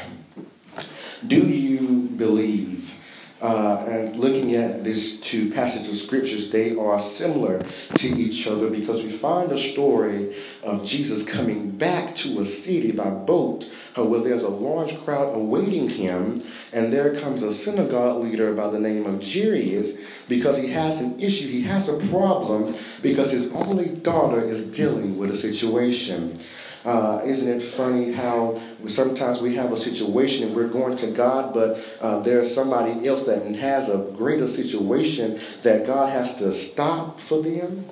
Do 1.26 1.36
you 1.36 2.10
believe? 2.16 2.99
Uh, 3.42 3.86
and 3.88 4.18
looking 4.18 4.54
at 4.56 4.84
these 4.84 5.22
two 5.22 5.50
passages 5.52 5.92
of 5.92 5.98
scriptures, 5.98 6.50
they 6.50 6.76
are 6.76 7.00
similar 7.00 7.60
to 7.96 8.08
each 8.08 8.46
other 8.48 8.70
because 8.70 9.02
we 9.02 9.12
find 9.12 9.52
a 9.54 9.58
story 9.58 10.36
of 10.62 10.86
Jesus 10.86 11.26
coming 11.26 11.72
back 11.72 12.16
to 12.16 12.42
a 12.42 12.46
city 12.46 12.92
by 12.92 13.10
boat 13.10 13.72
uh, 13.98 14.04
where 14.04 14.20
there's 14.20 14.44
a 14.44 14.50
large 14.50 15.00
crowd 15.06 15.34
awaiting 15.36 15.88
him, 15.88 16.44
and 16.74 16.92
there 16.92 17.18
comes 17.22 17.42
a 17.42 17.54
synagogue 17.54 18.22
leader 18.24 18.54
by 18.54 18.70
the 18.70 18.80
name 18.80 19.06
of 19.06 19.24
Jairus 19.24 19.98
because 20.28 20.62
he 20.62 20.68
has 20.72 21.02
an 21.02 21.18
issue, 21.20 21.48
he 21.48 21.62
has 21.62 21.88
a 21.88 21.98
problem 22.08 22.76
because 23.02 23.32
his 23.32 23.54
only 23.54 23.88
daughter 23.88 24.42
is 24.42 24.66
dealing 24.76 25.18
with 25.18 25.32
a 25.32 25.38
situation. 25.38 26.38
Uh, 26.86 27.22
isn't 27.26 27.50
it 27.50 27.62
funny 27.62 28.14
how 28.14 28.62
sometimes 28.88 29.42
we 29.42 29.56
have 29.56 29.72
a 29.74 29.78
situation 29.78 30.48
and 30.48 30.56
we're 30.56 30.68
going 30.68 30.96
to 30.98 31.08
God, 31.12 31.54
but 31.54 31.84
uh, 32.00 32.20
there's 32.20 32.54
somebody 32.54 33.08
else 33.08 33.26
that 33.26 33.44
has 33.56 33.90
a 33.90 33.98
greater 34.16 34.48
situation 34.48 35.40
that 35.64 35.86
God 35.86 36.12
has 36.12 36.38
to 36.40 36.52
stop 36.52 37.20
for 37.20 37.42
them? 37.42 37.90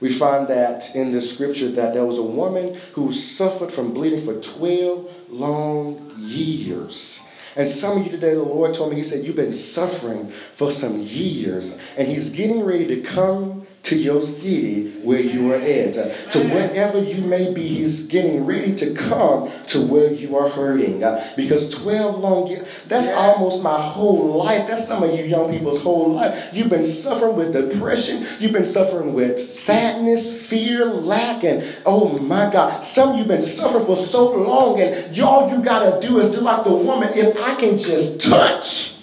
We 0.00 0.12
find 0.12 0.48
that 0.48 0.94
in 0.94 1.12
the 1.12 1.20
scripture 1.20 1.70
that 1.72 1.94
there 1.94 2.06
was 2.06 2.18
a 2.18 2.22
woman 2.22 2.80
who 2.94 3.12
suffered 3.12 3.72
from 3.72 3.92
bleeding 3.92 4.24
for 4.24 4.40
12 4.40 5.30
long 5.30 6.12
years. 6.18 7.20
And 7.56 7.68
some 7.68 7.98
of 7.98 8.04
you 8.04 8.12
today, 8.12 8.34
the 8.34 8.42
Lord 8.42 8.74
told 8.74 8.90
me, 8.90 8.96
He 8.96 9.02
said, 9.02 9.24
You've 9.24 9.34
been 9.34 9.54
suffering 9.54 10.32
for 10.54 10.70
some 10.70 11.00
years, 11.00 11.76
and 11.96 12.06
He's 12.06 12.30
getting 12.30 12.62
ready 12.62 12.86
to 12.86 13.00
come 13.02 13.66
to 13.84 13.96
your 13.96 14.20
city 14.20 14.90
where 15.02 15.20
you 15.20 15.50
are 15.52 15.56
at. 15.56 15.96
Uh, 15.96 16.14
to 16.30 16.40
wherever 16.48 17.02
you 17.02 17.22
may 17.22 17.52
be, 17.52 17.66
He's 17.66 18.06
getting 18.06 18.44
ready 18.44 18.74
to 18.76 18.94
come 18.94 19.50
to 19.68 19.86
where 19.86 20.12
you 20.12 20.36
are 20.36 20.48
hurting. 20.48 21.02
Uh, 21.02 21.26
because 21.36 21.70
12 21.70 22.18
long 22.18 22.48
years, 22.48 22.68
that's 22.86 23.08
almost 23.08 23.62
my 23.62 23.80
whole 23.80 24.36
life. 24.36 24.68
That's 24.68 24.86
some 24.86 25.02
of 25.02 25.10
you 25.14 25.24
young 25.24 25.50
people's 25.50 25.82
whole 25.82 26.12
life. 26.12 26.50
You've 26.52 26.68
been 26.68 26.86
suffering 26.86 27.36
with 27.36 27.52
depression, 27.52 28.26
you've 28.38 28.52
been 28.52 28.66
suffering 28.66 29.14
with 29.14 29.40
sadness, 29.40 30.40
fear, 30.40 30.84
lack, 30.84 31.44
and 31.44 31.64
oh 31.86 32.18
my 32.18 32.50
God, 32.50 32.84
some 32.84 33.10
of 33.10 33.14
you 33.14 33.22
have 33.22 33.28
been 33.28 33.42
suffering 33.42 33.86
for 33.86 33.96
so 33.96 34.32
long, 34.32 34.80
and 34.80 35.18
all 35.20 35.50
you 35.50 35.62
got 35.62 36.00
to 36.00 36.06
do 36.06 36.20
is 36.20 36.30
do 36.30 36.40
like 36.40 36.64
the 36.64 36.70
woman, 36.70 37.12
if 37.14 37.36
I 37.40 37.54
can 37.54 37.78
just 37.78 38.20
touch 38.20 38.97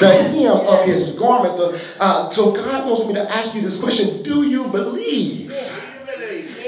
the 0.00 0.12
hem 0.12 0.66
of 0.66 0.84
his 0.84 1.12
garment. 1.12 1.56
The, 1.56 1.82
uh, 2.00 2.30
so 2.30 2.52
God 2.52 2.86
wants 2.86 3.06
me 3.06 3.14
to 3.14 3.30
ask 3.30 3.54
you 3.54 3.62
this 3.62 3.80
question 3.80 4.22
Do 4.22 4.48
you 4.48 4.68
believe? 4.68 5.52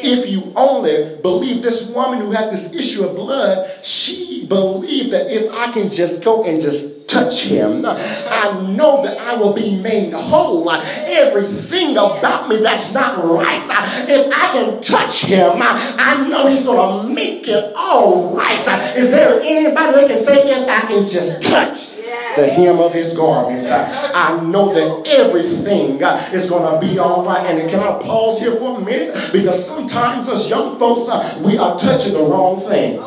If 0.03 0.29
you 0.31 0.53
only 0.57 1.17
believe 1.17 1.63
this 1.63 1.87
woman 1.89 2.21
who 2.21 2.31
had 2.31 2.51
this 2.51 2.73
issue 2.73 3.05
of 3.05 3.17
blood, 3.17 3.71
she 3.85 4.47
believed 4.47 5.13
that 5.13 5.31
if 5.31 5.53
I 5.53 5.71
can 5.73 5.91
just 5.91 6.25
go 6.25 6.45
and 6.45 6.61
just 6.61 7.07
touch 7.07 7.43
him, 7.43 7.85
I 7.85 8.67
know 8.67 9.03
that 9.03 9.19
I 9.19 9.37
will 9.37 9.53
be 9.53 9.77
made 9.77 10.13
whole. 10.13 10.71
Everything 10.71 11.97
about 11.97 12.49
me 12.49 12.59
that's 12.63 12.93
not 12.95 13.23
right, 13.25 13.63
if 14.09 14.33
I 14.33 14.53
can 14.53 14.81
touch 14.83 15.23
him, 15.25 15.59
I 15.61 16.27
know 16.29 16.47
he's 16.47 16.65
going 16.65 17.07
to 17.07 17.13
make 17.13 17.47
it 17.47 17.73
all 17.77 18.35
right. 18.35 18.61
Is 18.97 19.11
there 19.11 19.41
anybody 19.41 20.01
that 20.01 20.09
can 20.09 20.25
say, 20.25 20.51
if 20.51 20.69
I 20.69 20.81
can 20.87 21.07
just 21.07 21.43
touch? 21.43 21.90
The 22.37 22.47
hem 22.47 22.79
of 22.79 22.93
his 22.93 23.17
garment. 23.17 23.69
I 23.69 24.41
know 24.41 24.75
that 24.75 25.09
everything 25.09 26.01
is 26.33 26.49
going 26.49 26.73
to 26.73 26.87
be 26.87 26.99
all 26.99 27.25
right. 27.25 27.47
And 27.47 27.71
can 27.71 27.81
I 27.81 27.99
pause 28.03 28.41
here 28.41 28.57
for 28.57 28.79
a 28.79 28.81
minute? 28.81 29.33
Because 29.33 29.67
sometimes 29.67 30.29
as 30.29 30.47
young 30.49 30.79
folks, 30.79 31.09
uh, 31.09 31.41
we 31.45 31.59
are 31.59 31.79
touching 31.79 32.15
the 32.15 32.23
wrong 32.23 32.61
thing. 32.61 32.99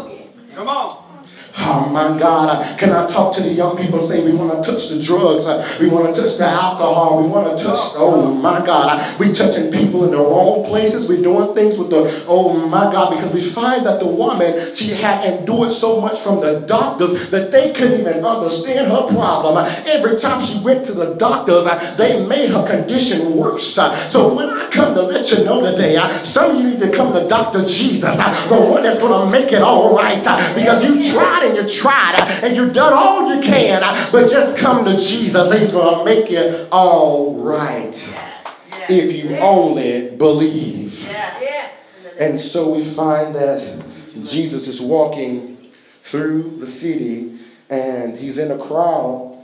Come 0.56 0.68
on. 0.68 1.03
Oh 1.56 1.88
my 1.88 2.18
God, 2.18 2.80
can 2.80 2.92
I 2.92 3.06
talk 3.06 3.36
to 3.36 3.42
the 3.42 3.50
young 3.50 3.78
people? 3.78 4.02
Say 4.02 4.24
we 4.24 4.32
want 4.32 4.64
to 4.64 4.72
touch 4.72 4.90
the 4.90 5.02
drugs, 5.02 5.46
we 5.80 5.88
want 5.88 6.14
to 6.14 6.22
touch 6.22 6.38
the 6.38 6.48
alcohol, 6.48 7.22
we 7.22 7.30
want 7.30 7.56
to 7.56 7.64
touch. 7.64 7.78
Oh 7.96 8.34
my 8.34 8.66
God, 8.66 9.20
we 9.20 9.32
touching 9.32 9.72
people 9.72 10.04
in 10.06 10.12
the 10.12 10.18
wrong 10.18 10.66
places. 10.66 11.08
We're 11.08 11.22
doing 11.22 11.54
things 11.54 11.78
with 11.78 11.92
the. 11.92 12.26
Oh 12.28 12.54
my 12.54 12.92
God, 12.92 13.16
because 13.16 13.32
we 13.34 13.48
find 13.48 13.86
that 13.86 14.00
the 14.00 14.08
woman 14.08 14.76
she 14.76 14.90
had 14.90 15.24
endured 15.26 15.74
so 15.74 16.02
much 16.02 16.20
from 16.22 16.42
the 16.42 16.62
doctors 16.62 17.30
that 17.30 17.52
they 17.52 17.72
couldn't 17.72 18.02
even 18.02 18.26
understand 18.26 18.92
her 18.92 19.08
problem. 19.08 19.58
Every 19.86 20.20
time 20.20 20.44
she 20.44 20.60
went 20.60 20.86
to 20.88 20.94
the 20.94 21.14
doctors, 21.14 21.66
they 21.98 22.26
made 22.26 22.50
her 22.50 22.66
condition 22.66 23.38
worse. 23.38 23.76
So 23.76 24.34
when 24.34 24.50
I 24.50 24.70
come 24.72 24.96
to 24.96 25.04
let 25.04 25.30
you 25.32 25.44
know 25.44 25.62
today, 25.62 25.96
some 26.24 26.52
of 26.52 26.58
you 26.58 26.72
need 26.72 26.80
to 26.80 26.92
come 26.92 27.14
to 27.14 27.28
Doctor 27.28 27.64
Jesus, 27.64 28.18
the 28.18 28.60
one 28.60 28.82
that's 28.84 29.00
going 29.00 29.28
to 29.28 29.32
make 29.32 29.52
it 29.52 29.62
all 29.62 29.96
right, 29.96 30.18
because 30.56 30.84
you 30.84 31.12
tried 31.12 31.43
and 31.44 31.58
you 31.58 31.68
tried 31.68 32.16
uh, 32.20 32.46
and 32.46 32.56
you've 32.56 32.74
done 32.74 32.94
all 32.94 33.34
you 33.34 33.42
can, 33.42 33.84
uh, 33.84 34.10
but 34.12 34.32
just 34.32 34.58
come 34.58 34.86
to 34.86 34.98
Jesus. 34.98 35.60
He's 35.60 35.74
going 35.74 36.00
to 36.00 36.06
make 36.06 36.32
it 36.32 36.68
all 36.72 37.36
right 37.36 37.96
if 38.90 39.16
you 39.16 39.36
only 39.38 40.10
believe. 40.16 41.10
And 42.20 42.40
so 42.40 42.74
we 42.74 42.86
find 42.86 43.34
that 43.36 43.84
Jesus 44.24 44.68
is 44.68 44.80
walking 44.80 45.72
through 46.04 46.58
the 46.60 46.70
city 46.70 47.40
and 47.70 48.18
he's 48.18 48.38
in 48.38 48.52
a 48.52 48.58
crowd 48.58 49.38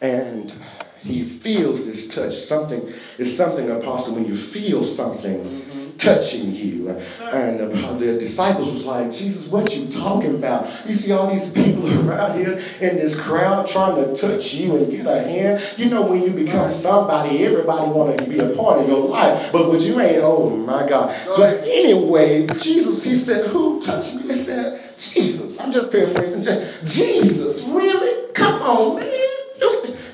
and 0.00 0.52
he 1.00 1.24
feels 1.24 1.86
this 1.86 2.08
touch. 2.08 2.36
Something 2.36 2.92
is 3.18 3.36
something, 3.36 3.70
apostle, 3.70 4.14
when 4.14 4.26
you 4.26 4.36
feel 4.36 4.84
something 4.84 5.38
mm-hmm. 5.38 5.71
Touching 6.02 6.54
you. 6.54 6.88
And 6.90 7.60
uh, 7.60 7.92
the 7.94 8.18
disciples 8.18 8.72
was 8.72 8.84
like, 8.84 9.12
Jesus, 9.12 9.48
what 9.48 9.74
you 9.74 9.90
talking 9.90 10.34
about? 10.34 10.68
You 10.86 10.94
see 10.94 11.12
all 11.12 11.32
these 11.32 11.50
people 11.50 11.86
around 12.08 12.38
here 12.38 12.62
in 12.80 12.96
this 12.96 13.18
crowd 13.18 13.66
trying 13.68 13.96
to 13.96 14.20
touch 14.20 14.54
you 14.54 14.76
and 14.76 14.90
get 14.90 15.06
a 15.06 15.22
hand. 15.22 15.62
You 15.76 15.90
know 15.90 16.02
when 16.02 16.22
you 16.22 16.30
become 16.30 16.70
somebody, 16.70 17.44
everybody 17.44 17.90
want 17.90 18.18
to 18.18 18.26
be 18.26 18.38
a 18.38 18.54
part 18.54 18.80
of 18.80 18.88
your 18.88 19.08
life. 19.08 19.52
But 19.52 19.70
when 19.70 19.80
you 19.80 20.00
ain't, 20.00 20.22
oh 20.22 20.50
my 20.50 20.88
God. 20.88 21.14
But 21.26 21.60
anyway, 21.64 22.46
Jesus, 22.60 23.04
he 23.04 23.16
said, 23.16 23.50
who 23.50 23.82
touched 23.82 24.16
me? 24.16 24.28
He 24.28 24.34
said, 24.34 24.80
Jesus. 24.98 25.60
I'm 25.60 25.72
just 25.72 25.90
paraphrasing. 25.90 26.66
Jesus, 26.84 27.64
really? 27.64 28.32
Come 28.34 28.62
on, 28.62 29.00
man. 29.00 29.41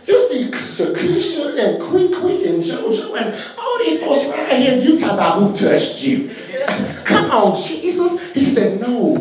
You 0.09 0.27
see, 0.27 0.51
Sakisha 0.51 1.59
and 1.59 1.83
Quick 1.83 2.19
Quick 2.19 2.47
and 2.47 2.65
JoJo 2.65 3.15
and 3.21 3.59
all 3.59 3.79
these 3.79 4.01
folks 4.01 4.25
right 4.27 4.57
here, 4.57 4.79
you 4.79 4.99
talk 4.99 5.13
about 5.13 5.39
who 5.39 5.55
touched 5.55 6.03
you. 6.03 6.35
Come 7.05 7.31
on, 7.31 7.55
Jesus. 7.55 8.33
He 8.33 8.47
said, 8.47 8.81
no. 8.81 9.19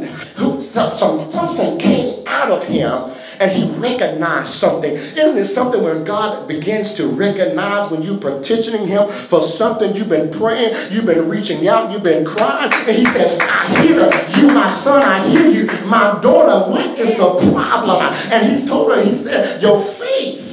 Some, 0.62 0.98
something 0.98 1.78
came 1.78 2.26
out 2.26 2.52
of 2.52 2.66
him 2.68 3.12
and 3.40 3.52
he 3.52 3.70
recognized 3.78 4.54
something. 4.54 4.94
Isn't 4.94 5.38
it 5.38 5.48
something 5.48 5.84
when 5.84 6.06
God 6.06 6.48
begins 6.48 6.94
to 6.96 7.08
recognize 7.08 7.92
when 7.92 8.02
you're 8.02 8.18
petitioning 8.18 8.88
him 8.88 9.10
for 9.28 9.42
something 9.42 9.94
you've 9.94 10.08
been 10.08 10.32
praying, 10.32 10.74
you've 10.92 11.06
been 11.06 11.28
reaching 11.28 11.68
out, 11.68 11.92
you've 11.92 12.04
been 12.04 12.24
crying, 12.24 12.72
and 12.74 12.98
he 12.98 13.06
says, 13.08 13.38
I 13.42 13.82
hear 13.82 14.42
you, 14.42 14.54
my 14.54 14.72
son, 14.72 15.04
I 15.04 15.28
hear 15.28 15.50
you. 15.50 15.66
My 15.86 16.20
daughter, 16.22 16.72
what 16.72 16.98
is 16.98 17.18
the 17.18 17.52
problem? 17.52 18.02
And 18.32 18.58
he 18.58 18.66
told 18.66 18.92
her, 18.92 19.04
he 19.04 19.16
said, 19.16 19.62
Your 19.62 19.84
faith. 19.84 20.47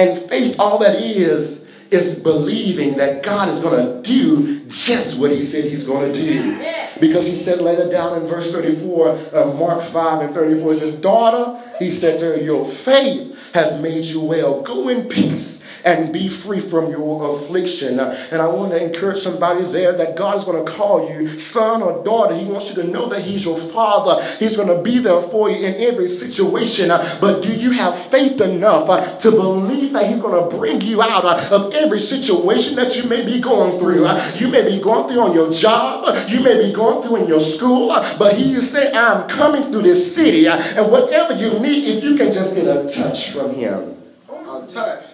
And 0.00 0.30
faith, 0.30 0.56
all 0.58 0.78
that 0.78 0.96
is, 0.96 1.66
is 1.90 2.20
believing 2.20 2.96
that 2.96 3.22
God 3.22 3.50
is 3.50 3.60
going 3.60 3.84
to 3.84 4.02
do 4.02 4.64
just 4.66 5.18
what 5.18 5.30
he 5.30 5.44
said 5.44 5.64
he's 5.64 5.86
going 5.86 6.10
to 6.10 6.18
do. 6.18 6.56
Because 6.98 7.26
he 7.26 7.36
said 7.36 7.60
later 7.60 7.90
down 7.90 8.22
in 8.22 8.26
verse 8.26 8.50
34, 8.50 9.08
uh, 9.34 9.46
Mark 9.52 9.82
5 9.82 10.22
and 10.22 10.34
34, 10.34 10.72
he 10.72 10.80
says, 10.80 10.94
Daughter, 10.94 11.62
he 11.78 11.90
said 11.90 12.18
to 12.20 12.26
her, 12.26 12.36
Your 12.40 12.64
faith 12.64 13.36
has 13.52 13.78
made 13.82 14.06
you 14.06 14.20
well. 14.20 14.62
Go 14.62 14.88
in 14.88 15.06
peace 15.06 15.59
and 15.84 16.12
be 16.12 16.28
free 16.28 16.60
from 16.60 16.90
your 16.90 17.36
affliction. 17.36 18.00
And 18.00 18.42
I 18.42 18.46
want 18.46 18.72
to 18.72 18.82
encourage 18.82 19.22
somebody 19.22 19.64
there 19.64 19.92
that 19.92 20.16
God 20.16 20.38
is 20.38 20.44
going 20.44 20.64
to 20.64 20.70
call 20.70 21.10
you 21.10 21.38
son 21.38 21.82
or 21.82 22.04
daughter. 22.04 22.36
He 22.36 22.44
wants 22.44 22.68
you 22.68 22.82
to 22.82 22.84
know 22.84 23.08
that 23.08 23.22
He's 23.22 23.44
your 23.44 23.58
Father. 23.58 24.24
He's 24.38 24.56
going 24.56 24.68
to 24.68 24.82
be 24.82 24.98
there 24.98 25.20
for 25.20 25.50
you 25.50 25.66
in 25.66 25.74
every 25.82 26.08
situation. 26.08 26.88
But 26.88 27.42
do 27.42 27.52
you 27.52 27.72
have 27.72 27.98
faith 27.98 28.40
enough 28.40 29.20
to 29.22 29.30
believe 29.30 29.92
that 29.92 30.10
He's 30.10 30.20
going 30.20 30.50
to 30.50 30.56
bring 30.56 30.80
you 30.80 31.02
out 31.02 31.24
of 31.24 31.74
every 31.74 32.00
situation 32.00 32.76
that 32.76 32.96
you 32.96 33.04
may 33.04 33.24
be 33.24 33.40
going 33.40 33.78
through? 33.78 34.08
You 34.36 34.48
may 34.48 34.62
be 34.62 34.80
going 34.80 35.08
through 35.08 35.20
on 35.20 35.34
your 35.34 35.50
job, 35.52 36.28
you 36.28 36.40
may 36.40 36.66
be 36.66 36.72
going 36.72 37.02
through 37.02 37.16
in 37.16 37.28
your 37.28 37.40
school, 37.40 37.88
but 38.18 38.36
He 38.36 38.54
is 38.54 38.70
saying, 38.70 38.96
I'm 38.96 39.28
coming 39.28 39.62
through 39.64 39.82
this 39.82 40.14
city. 40.14 40.46
And 40.46 40.90
whatever 40.90 41.34
you 41.34 41.58
need, 41.58 41.96
if 41.96 42.04
you 42.04 42.16
can 42.16 42.32
just 42.32 42.54
get 42.54 42.66
a 42.66 42.88
touch 42.92 43.30
from 43.30 43.54
Him. 43.54 43.96
A 44.28 44.66
touch. 44.72 45.04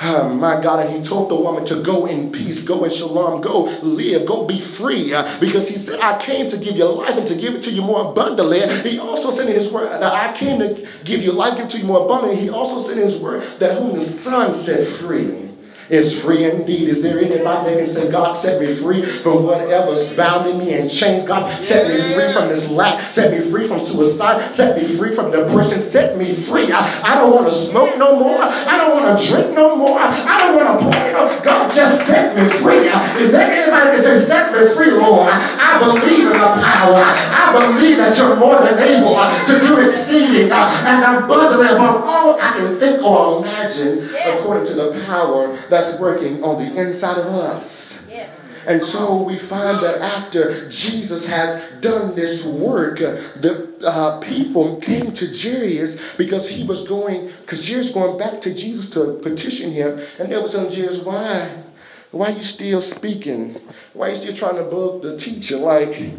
Oh, 0.00 0.28
my 0.34 0.60
God, 0.60 0.86
and 0.86 0.96
he 0.96 1.02
told 1.08 1.30
the 1.30 1.34
woman 1.34 1.64
to 1.66 1.82
go 1.82 2.06
in 2.06 2.32
peace, 2.32 2.64
go 2.64 2.84
in 2.84 2.90
shalom, 2.90 3.40
go 3.40 3.64
live, 3.82 4.26
go 4.26 4.44
be 4.44 4.60
free. 4.60 5.12
Uh, 5.12 5.38
because 5.40 5.68
he 5.68 5.78
said, 5.78 6.00
I 6.00 6.20
came 6.20 6.50
to 6.50 6.56
give 6.56 6.76
you 6.76 6.86
life 6.86 7.16
and 7.16 7.26
to 7.28 7.34
give 7.34 7.54
it 7.54 7.62
to 7.64 7.70
you 7.70 7.82
more 7.82 8.10
abundantly. 8.10 8.60
He 8.88 8.98
also 8.98 9.30
said 9.30 9.48
in 9.48 9.54
his 9.54 9.72
word, 9.72 10.02
I 10.02 10.36
came 10.36 10.58
to 10.60 10.86
give 11.04 11.22
you 11.22 11.32
life, 11.32 11.58
it 11.58 11.70
to 11.70 11.78
you 11.78 11.84
more 11.84 12.04
abundantly. 12.04 12.40
He 12.40 12.50
also 12.50 12.80
said 12.86 12.98
in 12.98 13.04
his 13.04 13.20
word 13.20 13.42
that 13.58 13.78
whom 13.78 13.98
the 13.98 14.04
Son 14.04 14.54
set 14.54 14.86
free 14.86 15.49
is 15.90 16.20
free 16.20 16.48
indeed. 16.48 16.88
Is 16.88 17.02
there 17.02 17.18
anybody 17.18 17.74
that 17.74 17.84
can 17.84 17.90
say, 17.90 18.10
God 18.10 18.32
set 18.32 18.60
me 18.60 18.74
free 18.74 19.04
from 19.04 19.42
whatever's 19.42 20.12
bounding 20.12 20.58
me 20.58 20.74
and 20.74 20.88
chains? 20.88 21.26
God 21.26 21.64
set 21.64 21.88
me 21.88 22.00
free 22.14 22.32
from 22.32 22.48
this 22.48 22.70
lack, 22.70 23.12
set 23.12 23.32
me 23.32 23.50
free 23.50 23.66
from 23.66 23.80
suicide, 23.80 24.54
set 24.54 24.80
me 24.80 24.86
free 24.86 25.14
from 25.14 25.32
depression, 25.32 25.80
set 25.80 26.16
me 26.16 26.32
free. 26.32 26.70
I, 26.70 27.02
I 27.02 27.14
don't 27.16 27.34
want 27.34 27.52
to 27.52 27.54
smoke 27.54 27.98
no 27.98 28.18
more. 28.18 28.38
I 28.40 28.78
don't 28.78 29.02
want 29.02 29.20
to 29.20 29.26
drink 29.26 29.54
no 29.54 29.74
more. 29.74 29.98
I 29.98 30.38
don't 30.38 30.56
want 30.56 30.80
to 30.80 30.86
play 30.86 31.12
no. 31.12 31.40
God 31.42 31.74
just 31.74 32.06
set 32.06 32.36
me 32.36 32.48
free. 32.58 32.88
Is 33.20 33.32
there 33.32 33.50
anybody 33.50 33.96
that 33.96 34.04
can 34.04 34.20
say, 34.20 34.26
set 34.26 34.52
me 34.52 34.74
free, 34.74 34.92
Lord? 34.92 35.28
I 35.32 35.78
believe 35.80 36.26
in 36.26 36.32
the 36.32 36.38
power. 36.38 37.02
I 37.02 37.52
believe 37.52 37.96
that 37.96 38.16
you're 38.16 38.36
more 38.36 38.60
than 38.60 38.78
able 38.78 39.16
uh, 39.16 39.44
to 39.46 39.58
do 39.58 39.80
exceeding 39.80 40.52
uh, 40.52 40.84
and 40.86 41.24
abundantly 41.24 41.66
above 41.66 42.04
all 42.04 42.40
I 42.40 42.52
can 42.52 42.78
think 42.78 43.02
or 43.02 43.38
imagine 43.38 44.08
according 44.14 44.66
to 44.68 44.74
the 44.74 45.02
power 45.04 45.56
that 45.68 45.79
that's 45.80 45.98
working 45.98 46.42
on 46.44 46.64
the 46.64 46.80
inside 46.80 47.18
of 47.18 47.26
us. 47.26 48.02
Yes. 48.08 48.36
And 48.66 48.84
so 48.84 49.22
we 49.22 49.38
find 49.38 49.82
that 49.82 50.00
after 50.00 50.68
Jesus 50.68 51.26
has 51.26 51.80
done 51.80 52.14
this 52.14 52.44
work, 52.44 52.98
the 52.98 53.74
uh, 53.82 54.20
people 54.20 54.76
came 54.80 55.12
to 55.12 55.26
Jairus 55.26 55.98
because 56.18 56.50
he 56.50 56.64
was 56.64 56.86
going, 56.86 57.32
because 57.40 57.66
Jairus 57.66 57.92
going 57.92 58.18
back 58.18 58.42
to 58.42 58.54
Jesus 58.54 58.90
to 58.90 59.14
petition 59.22 59.72
him, 59.72 60.00
and 60.18 60.30
they 60.30 60.36
was 60.36 60.52
telling 60.52 60.74
Jairus, 60.74 61.00
why? 61.00 61.64
Why 62.10 62.32
are 62.32 62.36
you 62.36 62.42
still 62.42 62.82
speaking? 62.82 63.60
Why 63.94 64.08
are 64.08 64.10
you 64.10 64.16
still 64.16 64.36
trying 64.36 64.56
to 64.56 64.64
bug 64.64 65.02
the 65.02 65.16
teacher 65.16 65.56
like 65.56 66.12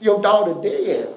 your 0.00 0.20
daughter 0.20 0.60
dead? 0.60 1.14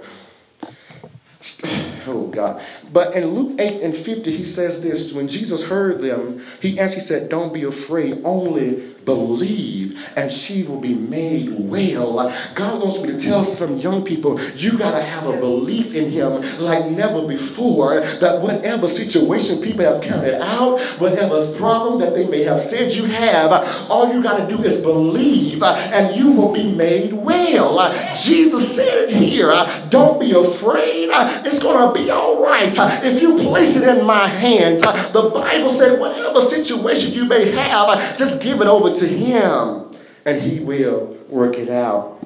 Oh 2.08 2.28
God. 2.28 2.62
But 2.92 3.14
in 3.14 3.28
Luke 3.28 3.60
8 3.60 3.82
and 3.82 3.96
50, 3.96 4.36
he 4.36 4.46
says 4.46 4.82
this 4.82 5.14
when 5.14 5.28
Jesus 5.28 5.68
heard 5.68 6.02
them, 6.02 6.44
he 6.62 6.80
actually 6.80 7.04
said, 7.04 7.30
Don't 7.30 7.54
be 7.54 7.64
afraid, 7.64 8.22
only 8.24 8.96
believe, 9.10 10.00
and 10.16 10.32
she 10.32 10.64
will 10.64 10.80
be 10.80 10.94
made 10.94 11.50
well. 11.52 12.34
God 12.56 12.82
wants 12.82 13.02
me 13.02 13.12
to 13.12 13.20
tell 13.20 13.44
some 13.44 13.80
young 13.80 14.04
people, 14.04 14.40
you 14.56 14.78
got 14.78 14.92
to 14.92 15.04
have 15.04 15.26
a 15.26 15.38
belief 15.38 15.96
in 15.96 16.12
Him 16.12 16.42
like 16.60 16.86
never 16.92 17.28
before, 17.28 18.02
that 18.02 18.42
whatever 18.42 18.88
situation 18.88 19.62
people 19.62 19.86
have 19.86 20.02
counted 20.02 20.40
out, 20.42 20.80
whatever 21.00 21.52
problem 21.58 22.00
that 22.02 22.14
they 22.14 22.28
may 22.28 22.44
have 22.44 22.62
said 22.62 22.92
you 22.92 23.06
have, 23.06 23.52
all 23.90 24.14
you 24.14 24.22
got 24.22 24.38
to 24.38 24.56
do 24.56 24.64
is 24.64 24.82
believe, 24.82 25.64
and 25.64 26.16
you 26.16 26.32
will 26.32 26.54
be 26.54 26.72
made 26.72 27.14
well. 27.14 27.80
Jesus 28.16 28.76
said 28.76 29.10
it 29.10 29.16
here, 29.16 29.52
don't 29.90 30.20
be 30.20 30.32
afraid. 30.34 31.10
It's 31.46 31.64
going 31.64 31.88
to 31.88 31.94
be 32.00 32.10
all 32.10 32.44
right. 32.44 32.72
If 33.04 33.22
you 33.22 33.40
place 33.40 33.76
it 33.76 33.88
in 33.88 34.06
my 34.06 34.28
hands, 34.28 34.82
the 34.82 35.32
Bible 35.34 35.74
said, 35.74 36.00
whatever 36.00 36.42
situation 36.46 37.14
you 37.14 37.26
may 37.26 37.52
have, 37.52 38.18
just 38.18 38.42
give 38.42 38.62
it 38.62 38.68
over 38.68 38.96
to 39.00 39.08
Him 39.08 39.96
and 40.26 40.42
He 40.42 40.60
will 40.60 41.18
work 41.28 41.56
it 41.56 41.70
out. 41.70 42.20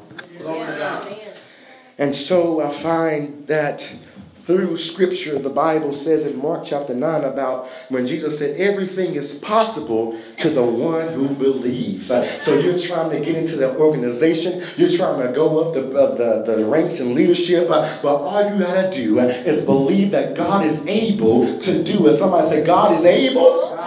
And 1.97 2.15
so 2.15 2.61
I 2.61 2.71
find 2.71 3.47
that 3.47 3.87
through 4.45 4.75
scripture, 4.75 5.39
the 5.39 5.49
Bible 5.49 5.93
says 5.93 6.25
in 6.25 6.37
Mark 6.37 6.65
chapter 6.65 6.93
9 6.93 7.23
about 7.23 7.69
when 7.87 8.05
Jesus 8.05 8.39
said, 8.39 8.59
Everything 8.59 9.15
is 9.15 9.39
possible 9.39 10.19
to 10.37 10.49
the 10.49 10.63
one 10.63 11.13
who 11.13 11.29
believes. 11.29 12.07
So 12.07 12.59
you're 12.59 12.77
trying 12.77 13.11
to 13.11 13.21
get 13.21 13.37
into 13.37 13.55
the 13.55 13.73
organization, 13.77 14.61
you're 14.75 14.97
trying 14.97 15.25
to 15.25 15.33
go 15.33 15.59
up 15.59 15.73
the, 15.73 15.97
uh, 15.97 16.43
the, 16.43 16.55
the 16.57 16.65
ranks 16.65 16.99
in 16.99 17.15
leadership, 17.15 17.69
uh, 17.69 17.97
but 18.01 18.15
all 18.17 18.51
you 18.51 18.59
got 18.59 18.91
to 18.91 18.91
do 18.91 19.19
is 19.19 19.63
believe 19.63 20.11
that 20.11 20.35
God 20.35 20.65
is 20.65 20.85
able 20.87 21.57
to 21.59 21.83
do 21.83 22.05
it. 22.07 22.15
Somebody 22.15 22.47
say, 22.47 22.65
God 22.65 22.93
is 22.99 23.05
able 23.05 23.77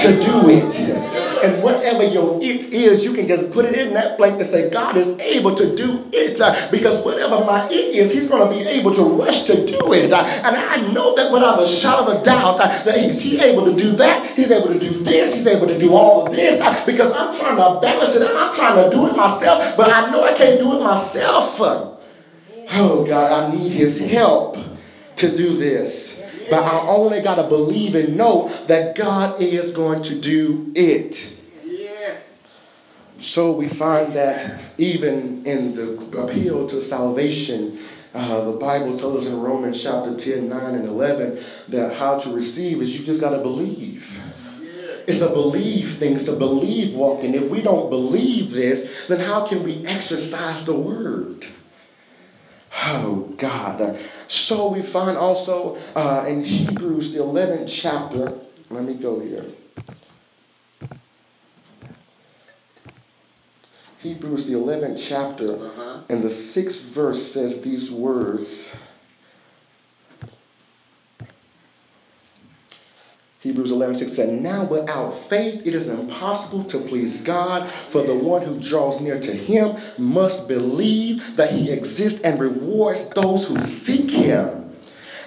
to 0.00 0.20
do 0.22 0.48
it. 0.48 1.31
And 1.42 1.62
whatever 1.62 2.04
your 2.04 2.42
it 2.42 2.72
is, 2.72 3.04
you 3.04 3.12
can 3.14 3.26
just 3.26 3.50
put 3.50 3.64
it 3.64 3.74
in 3.74 3.94
that 3.94 4.16
blank 4.18 4.40
and 4.40 4.48
say, 4.48 4.70
God 4.70 4.96
is 4.96 5.18
able 5.18 5.54
to 5.54 5.76
do 5.76 6.08
it. 6.12 6.40
Uh, 6.40 6.54
because 6.70 7.04
whatever 7.04 7.44
my 7.44 7.68
it 7.68 7.94
is, 7.94 8.12
He's 8.12 8.28
going 8.28 8.48
to 8.48 8.54
be 8.54 8.68
able 8.68 8.94
to 8.94 9.02
rush 9.02 9.44
to 9.44 9.66
do 9.66 9.92
it. 9.92 10.12
Uh, 10.12 10.22
and 10.22 10.56
I 10.56 10.76
know 10.92 11.14
that 11.16 11.32
without 11.32 11.62
a 11.62 11.66
shadow 11.66 12.10
of 12.10 12.20
a 12.20 12.24
doubt, 12.24 12.60
uh, 12.60 12.66
that 12.84 12.98
He's 12.98 13.20
he 13.20 13.40
able 13.40 13.64
to 13.64 13.74
do 13.74 13.96
that. 13.96 14.36
He's 14.36 14.50
able 14.50 14.68
to 14.68 14.78
do 14.78 15.02
this. 15.02 15.34
He's 15.34 15.46
able 15.46 15.66
to 15.66 15.78
do 15.78 15.94
all 15.94 16.26
of 16.26 16.32
this. 16.32 16.58
Because 16.84 17.12
I'm 17.12 17.34
trying 17.34 17.56
to 17.56 17.80
balance 17.80 18.14
it 18.14 18.22
and 18.22 18.36
I'm 18.36 18.54
trying 18.54 18.82
to 18.82 18.94
do 18.94 19.06
it 19.08 19.16
myself. 19.16 19.76
But 19.76 19.90
I 19.90 20.10
know 20.10 20.24
I 20.24 20.34
can't 20.34 20.58
do 20.58 20.76
it 20.76 20.82
myself. 20.82 21.58
Oh, 21.60 23.04
God, 23.06 23.32
I 23.32 23.54
need 23.54 23.72
His 23.72 24.00
help 24.00 24.56
to 25.16 25.36
do 25.36 25.56
this. 25.56 26.11
But 26.50 26.64
I 26.64 26.80
only 26.86 27.20
got 27.20 27.36
to 27.36 27.44
believe 27.44 27.94
and 27.94 28.16
know 28.16 28.48
that 28.66 28.96
God 28.96 29.40
is 29.40 29.72
going 29.72 30.02
to 30.04 30.20
do 30.20 30.72
it. 30.74 31.38
So 33.20 33.52
we 33.52 33.68
find 33.68 34.14
that 34.14 34.60
even 34.78 35.46
in 35.46 35.76
the 35.76 36.20
appeal 36.20 36.68
to 36.68 36.82
salvation, 36.82 37.78
uh, 38.14 38.44
the 38.44 38.58
Bible 38.58 38.98
tells 38.98 39.24
us 39.24 39.32
in 39.32 39.40
Romans 39.40 39.80
chapter 39.80 40.16
10, 40.16 40.48
9, 40.48 40.74
and 40.74 40.88
11 40.88 41.42
that 41.68 41.94
how 41.96 42.18
to 42.18 42.34
receive 42.34 42.82
is 42.82 42.98
you 42.98 43.06
just 43.06 43.20
got 43.20 43.30
to 43.30 43.38
believe. 43.38 44.20
It's 45.06 45.20
a 45.20 45.28
believe 45.28 45.96
thing, 45.98 46.16
it's 46.16 46.28
a 46.28 46.36
believe 46.36 46.94
walking. 46.94 47.34
If 47.34 47.44
we 47.44 47.60
don't 47.62 47.90
believe 47.90 48.52
this, 48.52 49.06
then 49.06 49.20
how 49.20 49.46
can 49.46 49.62
we 49.62 49.86
exercise 49.86 50.64
the 50.64 50.74
word? 50.74 51.46
Oh, 52.74 53.34
God. 53.36 53.98
So 54.28 54.68
we 54.68 54.82
find 54.82 55.16
also 55.16 55.76
uh, 55.94 56.24
in 56.26 56.44
Hebrews, 56.44 57.12
the 57.12 57.20
11th 57.20 57.68
chapter, 57.68 58.32
let 58.70 58.84
me 58.84 58.94
go 58.94 59.20
here. 59.20 59.44
Hebrews, 63.98 64.46
the 64.48 64.54
11th 64.54 64.98
chapter, 65.06 65.64
uh-huh. 65.64 66.00
and 66.08 66.24
the 66.24 66.30
sixth 66.30 66.86
verse 66.86 67.30
says 67.30 67.62
these 67.62 67.90
words. 67.90 68.74
Hebrews 73.42 73.72
11, 73.72 73.96
6 73.96 74.12
said, 74.12 74.40
Now 74.40 74.62
without 74.62 75.28
faith 75.28 75.66
it 75.66 75.74
is 75.74 75.88
impossible 75.88 76.62
to 76.64 76.78
please 76.78 77.22
God, 77.22 77.68
for 77.68 78.04
the 78.04 78.14
one 78.14 78.42
who 78.42 78.60
draws 78.60 79.00
near 79.00 79.18
to 79.18 79.32
him 79.32 79.76
must 79.98 80.46
believe 80.46 81.36
that 81.36 81.50
he 81.52 81.72
exists 81.72 82.20
and 82.20 82.38
rewards 82.38 83.08
those 83.10 83.48
who 83.48 83.60
seek 83.62 84.12
him. 84.12 84.61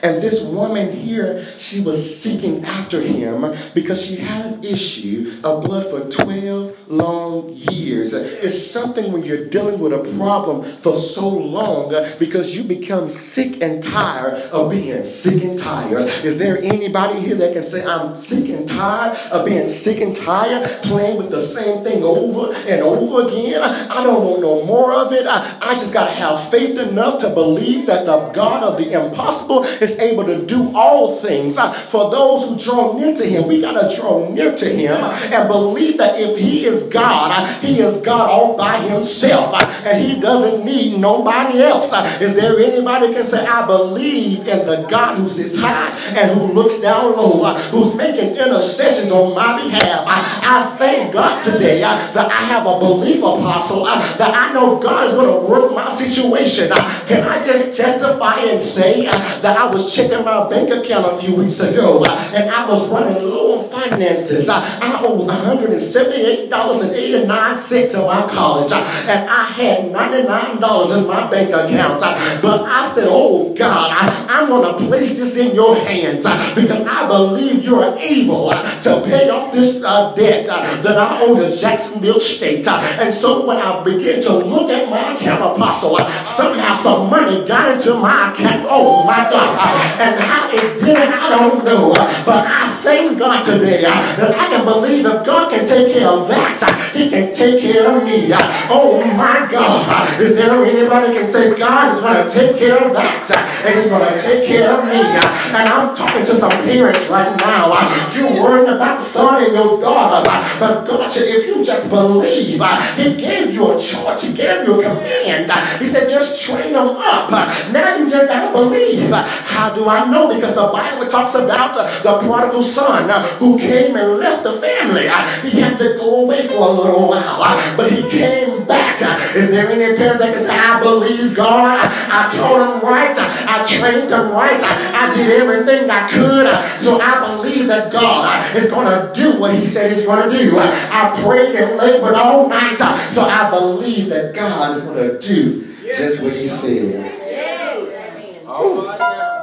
And 0.05 0.21
this 0.21 0.43
woman 0.43 0.93
here, 0.95 1.43
she 1.57 1.81
was 1.81 2.21
seeking 2.21 2.63
after 2.63 3.01
him 3.01 3.55
because 3.73 4.05
she 4.05 4.17
had 4.17 4.45
an 4.45 4.63
issue 4.63 5.41
of 5.43 5.63
blood 5.63 5.89
for 5.89 6.01
12 6.07 6.89
long 6.89 7.49
years. 7.49 8.13
It's 8.13 8.69
something 8.69 9.11
when 9.11 9.23
you're 9.23 9.49
dealing 9.49 9.79
with 9.79 9.93
a 9.93 10.15
problem 10.15 10.71
for 10.83 10.95
so 10.95 11.27
long 11.27 11.89
because 12.19 12.55
you 12.55 12.63
become 12.63 13.09
sick 13.09 13.63
and 13.63 13.83
tired 13.83 14.35
of 14.51 14.69
being 14.69 15.03
sick 15.05 15.43
and 15.43 15.57
tired. 15.57 16.07
Is 16.23 16.37
there 16.37 16.61
anybody 16.61 17.19
here 17.19 17.35
that 17.37 17.53
can 17.53 17.65
say, 17.65 17.83
I'm 17.83 18.15
sick 18.15 18.47
and 18.49 18.67
tired 18.67 19.17
of 19.31 19.43
being 19.43 19.67
sick 19.67 20.01
and 20.01 20.15
tired, 20.15 20.67
playing 20.83 21.17
with 21.17 21.31
the 21.31 21.41
same 21.41 21.83
thing 21.83 22.03
over 22.03 22.53
and 22.53 22.81
over 22.83 23.27
again? 23.27 23.63
I 23.63 24.03
don't 24.03 24.23
want 24.23 24.41
no 24.41 24.65
more 24.65 24.93
of 24.93 25.11
it. 25.13 25.25
I, 25.25 25.57
I 25.61 25.73
just 25.73 25.91
got 25.91 26.05
to 26.05 26.13
have 26.13 26.51
faith 26.51 26.77
enough 26.77 27.21
to 27.21 27.29
believe 27.29 27.87
that 27.87 28.05
the 28.05 28.29
God 28.29 28.61
of 28.61 28.77
the 28.77 28.91
impossible 28.91 29.63
is 29.63 29.94
able 29.99 30.25
to 30.25 30.45
do 30.45 30.75
all 30.75 31.17
things. 31.17 31.57
Uh, 31.57 31.71
for 31.71 32.11
those 32.11 32.47
who 32.47 32.57
draw 32.57 32.97
near 32.97 33.15
to 33.15 33.25
him, 33.25 33.47
we 33.47 33.61
got 33.61 33.89
to 33.89 33.95
draw 33.95 34.29
near 34.29 34.55
to 34.57 34.65
him 34.65 34.95
and 35.01 35.47
believe 35.47 35.97
that 35.97 36.19
if 36.19 36.37
he 36.37 36.65
is 36.65 36.83
God, 36.89 37.31
uh, 37.31 37.47
he 37.59 37.79
is 37.79 38.01
God 38.01 38.29
all 38.29 38.57
by 38.57 38.79
himself 38.79 39.53
uh, 39.53 39.65
and 39.85 40.03
he 40.03 40.19
doesn't 40.19 40.65
need 40.65 40.99
nobody 40.99 41.61
else. 41.61 41.91
Uh, 41.91 42.03
is 42.21 42.35
there 42.35 42.59
anybody 42.59 43.13
can 43.13 43.25
say, 43.25 43.45
I 43.45 43.65
believe 43.65 44.47
in 44.47 44.65
the 44.65 44.87
God 44.89 45.17
who 45.17 45.29
sits 45.29 45.57
high 45.57 45.89
and 46.17 46.37
who 46.37 46.47
looks 46.53 46.79
down 46.81 47.15
low, 47.15 47.43
uh, 47.43 47.59
who's 47.69 47.95
making 47.95 48.35
intercessions 48.37 49.11
on 49.11 49.35
my 49.35 49.63
behalf? 49.63 50.05
I, 50.07 50.41
I 50.43 50.77
thank 50.77 51.13
God 51.13 51.43
today 51.43 51.81
that 51.81 52.31
I 52.31 52.43
have 52.45 52.65
a 52.65 52.79
belief 52.79 53.19
apostle 53.19 53.85
that 53.85 54.33
I 54.33 54.53
know 54.53 54.79
God 54.79 55.09
is 55.09 55.15
going 55.15 55.33
to 55.33 55.47
work 55.47 55.73
my 55.73 55.91
situation. 55.93 56.69
Can 57.07 57.27
I 57.27 57.45
just 57.45 57.75
testify 57.75 58.39
and 58.39 58.63
say 58.63 59.05
that 59.05 59.57
I 59.57 59.71
was 59.75 59.93
checking 59.93 60.23
my 60.23 60.49
bank 60.49 60.69
account 60.69 61.05
a 61.05 61.17
few 61.21 61.35
weeks 61.35 61.59
ago 61.59 62.01
uh, 62.05 62.31
and 62.33 62.49
I 62.49 62.65
was 62.69 62.87
running 62.87 63.21
low 63.23 63.59
on 63.59 63.69
finances. 63.69 64.47
I, 64.47 64.61
I 64.81 65.01
owed 65.03 65.27
$178.89 65.27 67.91
to 67.91 67.97
my 67.97 68.25
college 68.33 68.71
uh, 68.71 68.77
and 69.09 69.29
I 69.29 69.43
had 69.43 69.91
$99 69.91 70.97
in 70.97 71.07
my 71.07 71.29
bank 71.29 71.49
account. 71.49 72.01
Uh, 72.01 72.41
but 72.41 72.63
I 72.63 72.87
said, 72.87 73.09
Oh 73.09 73.53
God, 73.53 73.91
I, 73.91 74.41
am 74.41 74.47
going 74.47 74.79
to 74.79 74.87
place 74.87 75.17
this 75.17 75.35
in 75.35 75.53
your 75.53 75.75
hands 75.75 76.25
uh, 76.25 76.55
because 76.55 76.87
I 76.87 77.05
believe 77.07 77.65
you're 77.65 77.97
able 77.97 78.51
uh, 78.51 78.81
to 78.83 79.01
pay 79.01 79.29
off 79.29 79.51
this 79.51 79.81
debt 79.81 80.45
that 80.45 80.97
I 80.97 81.21
owe 81.21 81.37
to 81.37 81.53
Jacksonville 81.53 82.21
State. 82.21 82.65
And 82.65 83.13
so 83.13 83.45
when 83.45 83.57
I 83.57 83.83
began 83.83 84.21
to 84.23 84.37
look 84.37 84.69
at 84.69 84.89
my 84.89 85.15
account, 85.15 85.57
Apostle, 85.57 85.97
somehow 86.37 86.77
some 86.77 87.09
money 87.09 87.45
got 87.45 87.71
into 87.77 87.95
my 87.95 88.31
account. 88.33 88.67
Oh 88.69 89.03
my 89.03 89.29
God. 89.29 89.64
And 89.99 90.19
how 90.19 90.49
it 90.51 90.79
did 90.79 90.97
it, 90.97 91.09
I 91.09 91.29
don't 91.29 91.65
know. 91.65 91.93
But 92.25 92.47
I 92.47 92.75
thank 92.83 93.17
God 93.17 93.45
today 93.45 93.83
uh, 93.85 93.91
that 94.17 94.35
I 94.37 94.47
can 94.47 94.65
believe 94.65 95.05
if 95.05 95.25
God 95.25 95.51
can 95.51 95.67
take 95.67 95.93
care 95.93 96.07
of 96.07 96.27
that, 96.27 96.61
uh, 96.61 96.97
He 96.97 97.09
can 97.09 97.33
take 97.33 97.61
care 97.61 97.89
of 97.89 98.03
me. 98.03 98.31
Uh. 98.31 98.39
Oh 98.69 99.03
my 99.03 99.47
God. 99.51 100.21
Is 100.21 100.35
there 100.35 100.53
anybody 100.65 101.13
can 101.13 101.31
say 101.31 101.57
God 101.57 101.95
is 101.95 102.01
going 102.01 102.25
to 102.25 102.31
take 102.31 102.57
care 102.57 102.77
of 102.77 102.93
that 102.93 103.25
and 103.65 103.79
He's 103.79 103.89
going 103.89 104.13
to 104.13 104.21
take 104.21 104.47
care 104.47 104.71
of 104.77 104.85
me? 104.85 105.01
And 105.01 105.69
I'm 105.69 105.95
talking 105.95 106.25
to 106.25 106.39
some 106.39 106.51
parents 106.51 107.07
right 107.09 107.35
now. 107.37 107.73
You're 108.13 108.43
worried 108.43 108.69
about 108.69 109.03
son 109.03 109.43
and 109.43 109.53
your 109.53 109.81
daughters. 109.81 110.27
But 110.59 110.85
God 110.85 111.11
if 111.15 111.47
you 111.47 111.63
just 111.63 111.89
believe, 111.89 112.61
He 112.95 113.15
gave 113.15 113.53
you 113.53 113.71
a 113.71 113.79
charge, 113.79 114.21
He 114.23 114.33
gave 114.33 114.67
you 114.67 114.81
a 114.81 114.83
command. 114.83 115.51
He 115.81 115.87
said, 115.87 116.09
just 116.09 116.41
train 116.41 116.73
them 116.73 116.89
up. 116.97 117.31
Now 117.71 117.97
you 117.97 118.09
just 118.09 118.27
got 118.27 118.47
to 118.47 118.51
believe. 118.51 119.09
How 119.55 119.73
do 119.73 119.87
I 119.87 120.03
know? 120.11 120.33
Because 120.35 120.55
the 120.55 120.67
Bible 120.67 121.07
talks 121.07 121.33
about 121.33 121.73
the, 121.73 121.83
the 122.03 122.19
prodigal 122.27 122.63
son 122.63 123.09
uh, 123.09 123.23
who 123.39 123.57
came 123.57 123.95
and 123.95 124.17
left 124.19 124.43
the 124.43 124.59
family. 124.59 125.07
Uh, 125.07 125.25
he 125.41 125.61
had 125.61 125.77
to 125.79 125.95
go 125.97 126.23
away 126.23 126.45
for 126.47 126.67
a 126.67 126.71
little 126.71 127.07
while, 127.07 127.41
uh, 127.41 127.77
but 127.77 127.89
he 127.89 128.01
came 128.09 128.67
back. 128.67 128.99
Is 129.33 129.49
there 129.49 129.69
any 129.71 129.95
parents 129.97 130.19
that 130.19 130.33
can 130.33 130.43
say, 130.43 130.49
I 130.49 130.81
believe 130.83 131.35
God? 131.35 131.79
I 131.79 132.35
told 132.35 132.61
him 132.67 132.81
right. 132.87 133.15
I 133.17 133.65
trained 133.65 134.11
him 134.11 134.31
right. 134.31 134.61
I 134.61 135.15
did 135.15 135.29
everything 135.41 135.89
I 135.89 136.09
could. 136.11 136.83
So 136.83 136.99
I 136.99 137.35
believe 137.35 137.67
that 137.67 137.91
God 137.93 138.55
is 138.57 138.69
going 138.69 138.87
to 138.87 139.11
do 139.13 139.39
what 139.39 139.55
he 139.55 139.65
said 139.65 139.91
he's 139.93 140.05
going 140.05 140.29
to 140.29 140.37
do. 140.37 140.57
I 140.59 141.21
prayed 141.23 141.55
and 141.55 141.77
labored 141.77 142.15
all 142.15 142.49
night. 142.49 142.77
So 142.77 143.21
I 143.21 143.49
believe 143.49 144.09
that 144.09 144.33
God 144.35 144.75
is 144.75 144.83
going 144.83 144.97
to 144.97 145.19
do 145.19 145.75
just 145.95 146.21
what 146.21 146.33
he 146.33 146.47
said. 146.49 147.21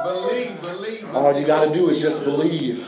Believe, 0.03 0.61
believe. 0.61 1.15
All 1.15 1.39
you 1.39 1.47
got 1.47 1.65
to 1.65 1.73
do 1.73 1.89
is 1.89 2.01
just 2.01 2.25
believe. 2.25 2.85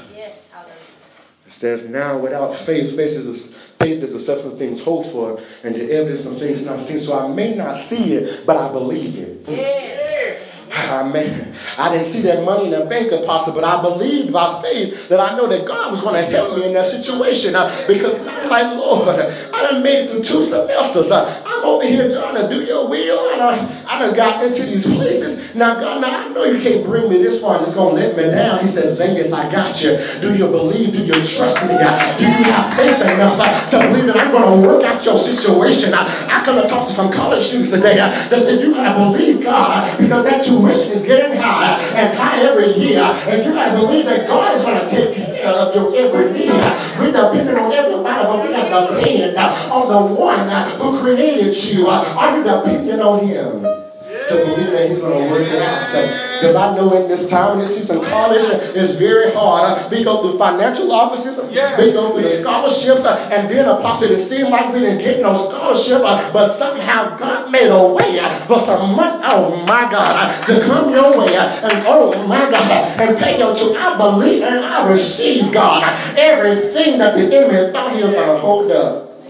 It 1.48 1.54
says, 1.54 1.86
now 1.88 2.18
without 2.18 2.56
faith, 2.58 2.96
faith 2.96 3.12
is, 3.12 3.54
a, 3.54 3.58
faith 3.80 4.04
is 4.04 4.12
the 4.12 4.20
substance 4.20 4.54
of 4.54 4.60
things 4.60 4.84
hoped 4.84 5.10
for 5.12 5.42
and 5.64 5.74
the 5.74 5.92
evidence 5.94 6.26
of 6.26 6.38
things 6.38 6.66
not 6.66 6.82
seen. 6.82 7.00
So 7.00 7.18
I 7.18 7.30
may 7.30 7.56
not 7.56 7.80
see 7.80 8.14
it, 8.14 8.46
but 8.46 8.58
I 8.58 8.70
believe 8.70 9.16
it. 9.16 9.46
Yeah. 9.48 10.46
I, 10.76 11.04
may, 11.04 11.54
I 11.78 11.92
didn't 11.92 12.08
see 12.08 12.22
that 12.22 12.44
money 12.44 12.66
in 12.66 12.80
the 12.80 12.86
bank, 12.86 13.12
Apostle, 13.12 13.54
but 13.54 13.64
I 13.64 13.82
believed 13.82 14.34
by 14.34 14.62
faith 14.62 15.08
that 15.10 15.20
I 15.20 15.38
know 15.38 15.48
that 15.48 15.66
God 15.66 15.92
was 15.92 16.02
going 16.02 16.16
to 16.16 16.30
help 16.30 16.58
me 16.58 16.66
in 16.66 16.74
that 16.74 16.88
situation. 16.88 17.56
Uh, 17.56 17.86
because 17.88 18.20
I'm 18.28 18.50
like, 18.50 18.78
Lord, 18.78 19.08
I 19.08 19.72
done 19.72 19.82
made 19.82 20.06
it 20.06 20.12
through 20.12 20.24
two 20.24 20.46
semesters. 20.46 21.12
Uh, 21.12 21.44
I'm 21.56 21.66
over 21.66 21.86
here 21.86 22.10
trying 22.12 22.36
to 22.36 22.54
do 22.54 22.64
your 22.64 22.88
will. 22.88 23.20
I 23.34 23.38
done, 23.38 23.86
I 23.88 24.00
done 24.00 24.16
got 24.16 24.46
into 24.46 24.64
these 24.66 24.86
places. 24.86 25.56
Now, 25.56 25.80
God, 25.80 26.02
now 26.02 26.26
I 26.26 26.28
know 26.30 26.44
you 26.44 26.62
can't 26.62 26.86
bring 26.86 27.10
me 27.10 27.24
this 27.24 27.42
far. 27.42 27.64
It's 27.64 27.76
going 27.76 27.96
to 27.96 28.02
let 28.02 28.18
me 28.18 28.24
down. 28.24 28.60
He 28.66 28.68
said, 28.68 28.98
Vegas, 28.98 29.32
I 29.32 29.50
got 29.50 29.82
you. 29.82 29.98
Do 30.20 30.36
you 30.36 30.48
believe? 30.48 30.92
Do 30.92 31.06
you 31.06 31.14
trust 31.14 31.62
me? 31.64 31.78
Do 31.78 32.26
you 32.26 32.44
have 32.44 32.76
faith 32.76 33.02
enough 33.02 33.40
uh, 33.40 33.70
to 33.70 33.78
believe 33.88 34.06
that 34.08 34.18
I'm 34.18 34.32
going 34.32 34.62
to 34.62 34.68
work 34.68 34.84
out 34.84 35.04
your 35.06 35.18
situation? 35.18 35.94
I, 35.94 36.42
I 36.42 36.44
come 36.44 36.62
to 36.62 36.68
talk 36.68 36.88
to 36.90 36.94
some 36.94 37.12
college 37.12 37.46
students 37.46 37.72
today 37.72 38.00
uh, 38.00 38.10
that 38.10 38.42
said, 38.44 38.60
you 38.60 38.74
got 38.74 38.94
to 38.94 39.18
believe 39.18 39.42
God 39.42 39.88
uh, 39.88 39.98
because 39.98 40.24
that 40.26 40.46
tuition 40.46 40.92
is 40.92 41.04
getting 41.04 41.38
higher 41.40 41.80
and 41.96 42.18
higher 42.18 42.50
every 42.50 42.74
year, 42.74 43.02
and 43.02 43.46
you 43.46 43.54
got 43.54 43.72
to 43.72 43.80
believe 43.80 44.06
that 44.06 44.28
God 44.28 44.58
is 44.58 44.64
going 44.64 44.84
to 44.84 44.90
take 44.90 45.16
care 45.16 45.35
of 45.54 45.76
your 45.76 45.96
every 45.96 46.32
need. 46.34 46.50
We're 46.50 47.12
depending 47.12 47.58
on 47.58 47.72
everybody, 47.72 48.24
but 48.26 48.42
we 48.42 48.54
got 48.54 48.90
to 48.90 48.96
depend 48.96 49.38
on 49.38 49.88
the 49.90 50.16
one 50.16 50.50
who 50.72 51.00
created 51.02 51.56
you. 51.66 51.88
Are 51.88 52.38
you 52.38 52.44
depending 52.44 53.02
on 53.02 53.28
Him? 53.28 53.85
To 54.28 54.36
believe 54.46 54.72
that 54.72 54.90
he's 54.90 55.00
going 55.00 55.24
to 55.24 55.32
work 55.32 55.48
it 55.48 55.62
out. 55.62 55.92
Because 56.36 56.56
I 56.56 56.76
know 56.76 56.94
in 57.02 57.08
this 57.08 57.30
time, 57.30 57.60
this 57.60 57.78
season, 57.78 58.04
college 58.04 58.44
is 58.76 58.96
very 58.96 59.32
hard. 59.34 59.90
We 59.90 60.04
go 60.04 60.22
through 60.22 60.38
financial 60.38 60.92
offices, 60.92 61.40
we 61.50 61.92
go 61.92 62.12
through 62.12 62.24
the 62.24 62.36
scholarships, 62.36 63.06
uh, 63.06 63.30
and 63.32 63.50
then 63.50 63.68
apostle, 63.68 64.12
it 64.12 64.26
seemed 64.26 64.50
like 64.50 64.74
we 64.74 64.82
didn't 64.82 65.00
get 65.00 65.22
no 65.22 65.38
scholarship, 65.38 66.02
uh, 66.04 66.32
but 66.34 66.54
somehow 66.56 67.18
God 67.18 67.52
made 67.52 67.70
a 67.70 67.88
way 67.88 68.20
uh, 68.20 68.46
for 68.46 68.60
some 68.62 68.96
money, 68.96 69.24
oh 69.26 69.64
my 69.66 69.90
God, 69.90 70.46
to 70.48 70.62
come 70.66 70.92
your 70.92 71.18
way, 71.18 71.36
and 71.36 71.84
oh 71.86 72.28
my 72.28 72.50
God, 72.50 73.00
and 73.00 73.18
pay 73.18 73.40
your 73.40 73.56
tuition. 73.56 73.78
I 73.78 73.98
believe 73.98 74.44
and 74.44 74.66
I 74.66 74.88
receive, 74.90 75.54
God, 75.54 75.84
everything 76.18 77.00
that 77.00 77.16
the 77.16 77.34
enemy 77.34 77.72
thought 77.72 77.96
he 77.96 78.04
was 78.04 78.14
going 78.14 78.28
to 78.28 78.38
hold 78.38 78.72
up 78.72 79.22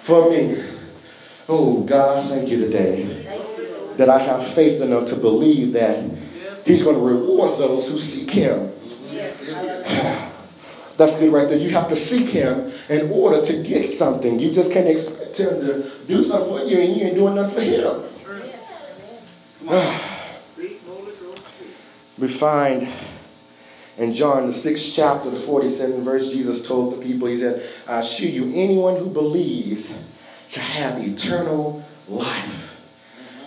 for 0.00 0.30
me. 0.30 0.64
Oh 1.48 1.80
God, 1.82 2.24
I 2.24 2.28
thank 2.28 2.48
you 2.48 2.58
today 2.58 3.21
that 3.96 4.08
I 4.08 4.18
have 4.18 4.46
faith 4.46 4.80
enough 4.80 5.08
to 5.08 5.16
believe 5.16 5.72
that 5.72 6.04
He's 6.64 6.82
going 6.82 6.96
to 6.96 7.02
reward 7.02 7.58
those 7.58 7.90
who 7.90 7.98
seek 7.98 8.30
Him. 8.30 8.72
That's 10.96 11.18
good 11.18 11.32
right 11.32 11.48
there. 11.48 11.58
You 11.58 11.70
have 11.70 11.88
to 11.88 11.96
seek 11.96 12.28
Him 12.28 12.72
in 12.88 13.10
order 13.10 13.44
to 13.44 13.62
get 13.62 13.88
something. 13.88 14.38
You 14.38 14.52
just 14.52 14.70
can't 14.70 14.88
expect 14.88 15.38
Him 15.38 15.60
to 15.60 15.90
do 16.06 16.22
something 16.22 16.48
for 16.48 16.64
you 16.64 16.78
and 16.78 16.96
you 16.96 17.06
ain't 17.06 17.14
doing 17.16 17.34
nothing 17.34 17.54
for 17.54 17.62
Him. 17.62 18.04
we 22.18 22.28
find 22.28 22.88
in 23.98 24.12
John, 24.14 24.46
the 24.46 24.52
sixth 24.52 24.92
chapter, 24.94 25.30
the 25.30 25.38
47th 25.38 26.02
verse, 26.02 26.32
Jesus 26.32 26.66
told 26.66 26.96
the 26.96 27.04
people, 27.04 27.28
He 27.28 27.38
said, 27.38 27.68
I 27.86 27.98
assure 27.98 28.30
you, 28.30 28.52
anyone 28.54 28.96
who 28.96 29.10
believes 29.10 29.94
to 30.52 30.60
have 30.60 30.98
eternal 31.06 31.84
life. 32.08 32.71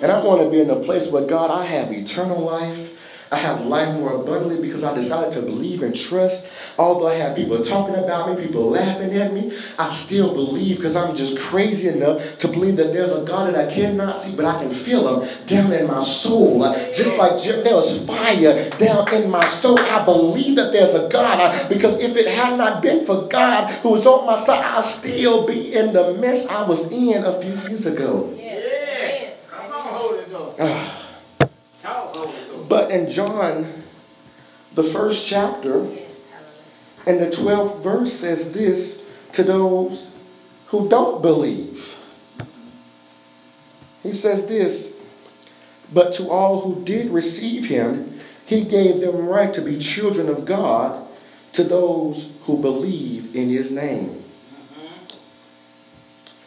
And 0.01 0.12
I 0.12 0.23
want 0.23 0.41
to 0.43 0.49
be 0.49 0.60
in 0.60 0.69
a 0.69 0.75
place 0.77 1.10
where, 1.10 1.25
God, 1.25 1.51
I 1.51 1.65
have 1.65 1.91
eternal 1.91 2.39
life. 2.39 2.91
I 3.31 3.38
have 3.38 3.65
life 3.65 3.93
more 3.95 4.13
abundantly 4.13 4.62
because 4.65 4.84
I 4.84 4.93
decided 4.93 5.34
to 5.34 5.41
believe 5.41 5.81
and 5.81 5.95
trust. 5.95 6.47
Although 6.77 7.08
I 7.08 7.15
have 7.15 7.36
people 7.36 7.62
talking 7.63 7.95
about 7.95 8.29
me, 8.29 8.45
people 8.45 8.69
laughing 8.69 9.13
at 9.13 9.34
me, 9.34 9.58
I 9.79 9.91
still 9.91 10.31
believe 10.34 10.77
because 10.77 10.95
I'm 10.95 11.15
just 11.15 11.39
crazy 11.39 11.89
enough 11.89 12.38
to 12.39 12.47
believe 12.47 12.75
that 12.77 12.93
there's 12.93 13.12
a 13.12 13.23
God 13.23 13.53
that 13.53 13.67
I 13.67 13.73
cannot 13.73 14.15
see, 14.15 14.36
but 14.36 14.45
I 14.45 14.60
can 14.63 14.73
feel 14.73 15.21
him 15.21 15.29
down 15.47 15.73
in 15.73 15.88
my 15.88 16.01
soul. 16.03 16.62
Just 16.95 17.17
like 17.17 17.41
there 17.43 17.75
was 17.75 18.05
fire 18.05 18.69
down 18.71 19.12
in 19.13 19.29
my 19.29 19.47
soul, 19.49 19.79
I 19.79 20.05
believe 20.05 20.55
that 20.58 20.71
there's 20.71 20.93
a 20.93 21.10
God 21.10 21.67
because 21.67 21.99
if 21.99 22.15
it 22.15 22.27
had 22.27 22.58
not 22.58 22.81
been 22.84 23.05
for 23.08 23.27
God 23.27 23.71
who 23.81 23.89
was 23.89 24.05
on 24.05 24.27
my 24.27 24.39
side, 24.39 24.63
I'd 24.63 24.86
still 24.86 25.47
be 25.47 25.73
in 25.73 25.93
the 25.93 26.13
mess 26.13 26.47
I 26.47 26.62
was 26.65 26.91
in 26.91 27.23
a 27.23 27.41
few 27.41 27.53
years 27.67 27.86
ago. 27.88 28.34
Yeah. 28.38 29.31
Come 29.49 29.71
on, 29.71 29.84
Holy 29.84 29.86
Ghost. 29.86 29.86
Ah. 29.86 29.86
Talk, 29.86 29.86
Holy 29.95 30.25
Ghost. 30.25 30.44
But 32.67 32.89
in 32.89 33.11
John, 33.11 33.83
the 34.73 34.83
first 34.83 35.27
chapter, 35.27 35.87
and 37.05 37.19
the 37.19 37.27
12th 37.27 37.83
verse 37.83 38.13
says 38.13 38.53
this 38.53 39.03
to 39.33 39.43
those 39.43 40.11
who 40.67 40.89
don't 40.89 41.21
believe. 41.21 41.99
He 44.01 44.13
says 44.13 44.47
this, 44.47 44.93
but 45.93 46.13
to 46.13 46.29
all 46.29 46.61
who 46.61 46.83
did 46.83 47.11
receive 47.11 47.69
him, 47.69 48.19
he 48.45 48.63
gave 48.63 49.01
them 49.01 49.27
right 49.27 49.53
to 49.53 49.61
be 49.61 49.77
children 49.77 50.29
of 50.29 50.45
God, 50.45 51.07
to 51.53 51.63
those 51.63 52.29
who 52.43 52.57
believe 52.57 53.35
in 53.35 53.49
his 53.49 53.71
name. 53.71 54.23
Mm-hmm. 54.53 55.17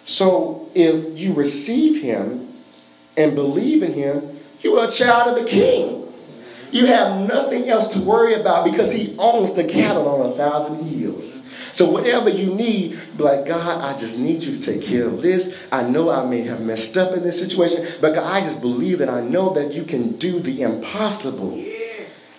So 0.04 0.70
if 0.74 1.18
you 1.18 1.32
receive 1.32 2.02
him 2.02 2.47
and 3.18 3.34
believe 3.34 3.82
in 3.82 3.92
him, 3.92 4.38
you 4.62 4.78
are 4.78 4.88
a 4.88 4.90
child 4.90 5.36
of 5.36 5.44
the 5.44 5.50
king. 5.50 6.10
You 6.70 6.86
have 6.86 7.26
nothing 7.26 7.68
else 7.68 7.88
to 7.88 8.00
worry 8.00 8.34
about 8.34 8.70
because 8.70 8.92
he 8.92 9.16
owns 9.18 9.54
the 9.54 9.64
cattle 9.64 10.08
on 10.08 10.32
a 10.32 10.36
thousand 10.36 10.84
hills. 10.84 11.42
So 11.72 11.90
whatever 11.90 12.28
you 12.28 12.54
need, 12.54 12.98
be 13.16 13.22
like, 13.22 13.46
God, 13.46 13.82
I 13.82 13.98
just 13.98 14.18
need 14.18 14.42
you 14.42 14.58
to 14.58 14.64
take 14.64 14.86
care 14.86 15.06
of 15.06 15.22
this. 15.22 15.54
I 15.72 15.82
know 15.82 16.10
I 16.10 16.24
may 16.26 16.42
have 16.42 16.60
messed 16.60 16.96
up 16.96 17.16
in 17.16 17.22
this 17.22 17.40
situation, 17.40 17.86
but 18.00 18.14
God, 18.14 18.24
I 18.24 18.40
just 18.40 18.60
believe 18.60 18.98
that 18.98 19.08
I 19.08 19.20
know 19.20 19.54
that 19.54 19.72
you 19.72 19.84
can 19.84 20.16
do 20.18 20.40
the 20.40 20.62
impossible. 20.62 21.64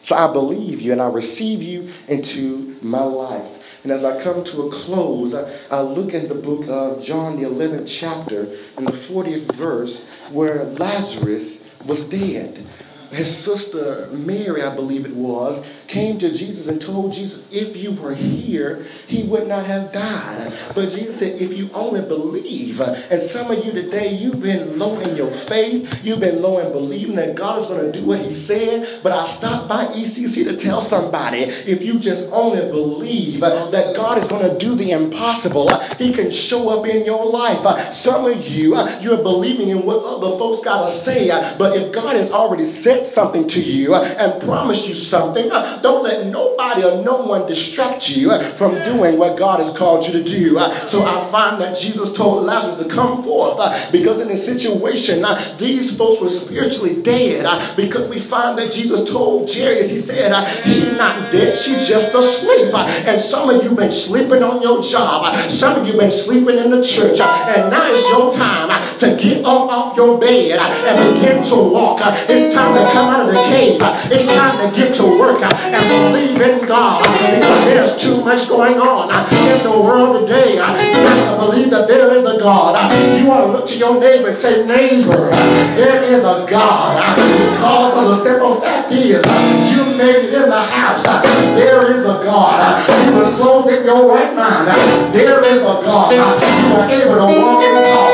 So 0.04 0.16
I 0.16 0.32
believe 0.32 0.82
you 0.82 0.92
and 0.92 1.02
I 1.02 1.08
receive 1.08 1.62
you 1.62 1.92
into 2.08 2.78
my 2.82 3.04
life. 3.04 3.59
And 3.84 3.92
as 3.92 4.04
I 4.04 4.22
come 4.22 4.44
to 4.44 4.68
a 4.68 4.72
close, 4.72 5.34
I, 5.34 5.58
I 5.72 5.82
look 5.82 6.14
in 6.14 6.28
the 6.28 6.36
book 6.36 6.68
of 6.68 7.04
John, 7.04 7.42
the 7.42 7.48
11th 7.48 7.88
chapter, 7.88 8.48
and 8.78 8.88
the 8.88 8.94
40th 8.94 9.54
verse, 9.54 10.06
where 10.32 10.66
Lazarus 10.66 11.64
was 11.86 12.08
dead 12.10 12.66
his 13.12 13.36
sister 13.36 14.08
Mary, 14.12 14.62
I 14.62 14.76
believe 14.76 15.06
it 15.06 15.16
was, 15.16 15.66
came 15.88 16.20
to 16.20 16.32
Jesus 16.32 16.68
and 16.68 16.80
told 16.80 17.14
Jesus, 17.14 17.48
if 17.52 17.76
you 17.76 17.92
were 17.92 18.14
here, 18.14 18.86
he 19.08 19.24
would 19.24 19.48
not 19.48 19.66
have 19.66 19.92
died. 19.92 20.54
But 20.76 20.92
Jesus 20.92 21.20
said, 21.20 21.42
if 21.42 21.58
you 21.58 21.72
only 21.74 22.02
believe, 22.02 22.80
and 22.80 23.22
some 23.22 23.50
of 23.50 23.66
you 23.66 23.72
today, 23.72 24.14
you've 24.14 24.42
been 24.42 24.78
low 24.78 25.00
in 25.00 25.16
your 25.16 25.32
faith, 25.32 26.06
you've 26.06 26.20
been 26.20 26.42
low 26.42 26.60
in 26.60 26.72
believing 26.72 27.16
that 27.16 27.36
God 27.36 27.62
is 27.62 27.68
going 27.68 27.92
to 27.92 28.00
do 28.00 28.06
what 28.06 28.20
he 28.20 28.34
said. 28.34 29.02
But 29.02 29.12
I 29.12 29.28
stopped 29.28 29.68
by 29.68 29.88
ECC 29.88 30.44
to 30.44 30.56
tell 30.56 30.82
somebody, 30.82 31.40
if 31.40 31.82
you 31.82 31.98
just 31.98 32.30
only 32.32 32.62
believe 32.70 33.40
that 33.40 33.96
God 33.96 34.20
is 34.20 34.26
going 34.28 34.48
to 34.48 34.58
do 34.60 34.76
the 34.76 34.92
impossible, 34.92 35.70
he 35.98 36.14
can 36.14 36.30
show 36.30 36.70
up 36.70 36.86
in 36.86 37.06
your 37.06 37.26
life. 37.26 37.94
Some 37.94 38.26
of 38.26 38.48
you, 38.48 38.78
you're 39.00 39.24
believing 39.24 39.70
in 39.70 39.84
what 39.84 40.04
other 40.04 40.38
folks 40.38 40.64
got 40.64 40.88
to 40.88 40.96
say, 40.96 41.30
but 41.58 41.76
if 41.76 41.92
God 41.92 42.16
has 42.16 42.32
already 42.32 42.66
said 42.66 42.99
something 43.08 43.48
to 43.48 43.62
you 43.62 43.96
uh, 43.96 44.04
and 44.04 44.42
promise 44.44 44.88
you 44.88 44.96
something, 44.96 45.52
uh, 45.52 45.82
don't 45.82 46.04
let 46.04 46.28
nobody 46.28 46.84
or 46.84 47.04
no 47.04 47.22
one 47.22 47.48
distract 47.48 48.10
you 48.10 48.32
uh, 48.32 48.44
from 48.52 48.76
doing 48.84 49.18
what 49.18 49.38
God 49.38 49.60
has 49.60 49.76
called 49.76 50.06
you 50.06 50.14
to 50.14 50.24
do. 50.24 50.60
So 50.88 51.04
I 51.04 51.24
find 51.32 51.62
that 51.62 51.78
Jesus 51.78 52.14
told 52.14 52.46
Lazarus 52.46 52.80
to 52.80 52.94
come 52.94 53.24
forth 53.24 53.60
because 53.92 54.20
in 54.22 54.30
a 54.30 54.38
situation, 54.38 55.26
these 55.58 55.96
folks 55.98 56.22
were 56.22 56.30
spiritually 56.30 57.02
dead 57.02 57.76
because 57.76 58.10
we 58.10 58.20
find 58.20 58.58
that 58.58 58.74
Jesus 58.74 59.10
told 59.10 59.50
Jairus, 59.54 59.90
he 59.92 60.02
said, 60.02 60.32
she's 60.64 60.94
not 60.98 61.32
dead, 61.32 61.58
she's 61.58 61.88
just 61.88 62.14
asleep. 62.14 62.74
And 62.74 63.22
some 63.22 63.50
of 63.50 63.64
you 63.64 63.76
been 63.76 63.92
sleeping 63.92 64.44
on 64.44 64.62
your 64.62 64.82
job. 64.82 65.36
Some 65.52 65.82
of 65.82 65.88
you 65.88 65.98
been 65.98 66.12
sleeping 66.12 66.58
in 66.58 66.72
the 66.72 66.84
church. 66.84 67.20
And 67.20 67.70
now 67.72 67.92
is 67.92 68.08
your 68.10 68.34
time 68.34 69.00
to 69.00 69.22
get 69.22 69.46
up 69.46 69.70
off 69.70 69.98
your 69.98 70.20
bed 70.20 70.60
and 70.60 71.16
begin 71.16 71.44
to 71.44 71.56
walk. 71.56 72.00
It's 72.30 72.54
time 72.54 72.74
to 72.76 72.89
come 72.92 73.10
out 73.10 73.30
of 73.30 73.36
the 73.36 73.42
cave. 73.50 73.80
It's 74.12 74.26
time 74.28 74.58
to 74.70 74.76
get 74.76 74.96
to 74.98 75.20
work 75.20 75.42
and 75.42 76.14
believe 76.14 76.40
in 76.42 76.68
God 76.68 77.04
because 77.04 77.66
there's 77.66 77.98
too 77.98 78.24
much 78.24 78.48
going 78.48 78.80
on 78.80 79.10
in 79.10 79.64
the 79.64 79.72
world 79.72 80.28
today. 80.28 80.54
You 80.56 80.62
have 80.62 81.32
to 81.32 81.46
believe 81.46 81.70
that 81.72 81.88
there 81.88 82.14
is 82.14 82.26
a 82.26 82.38
God. 82.40 82.92
You 83.20 83.28
want 83.28 83.46
to 83.46 83.52
look 83.52 83.68
to 83.70 83.78
your 83.78 84.00
neighbor 84.00 84.30
and 84.30 84.38
say, 84.38 84.66
neighbor, 84.66 85.30
there 85.76 86.04
is 86.04 86.24
a 86.24 86.46
God. 86.50 87.16
Because 87.16 87.98
of 87.98 88.10
the 88.10 88.16
simple 88.16 88.62
fact 88.62 88.92
is, 88.92 89.26
you 89.72 89.98
made 89.98 90.26
it 90.26 90.34
in 90.34 90.50
the 90.50 90.64
house. 90.64 91.04
There 91.04 91.96
is 91.96 92.06
a 92.06 92.24
God. 92.24 92.88
You 93.08 93.14
was 93.20 93.36
clothed 93.36 93.70
in 93.70 93.86
your 93.86 94.08
right 94.14 94.36
mind. 94.36 94.68
There 95.14 95.44
is 95.46 95.62
a 95.62 95.82
God. 95.84 96.12
You 96.14 96.20
are 96.22 96.90
able 96.90 97.16
to 97.16 97.40
walk 97.40 97.64
and 97.64 97.86
talk. 97.86 98.09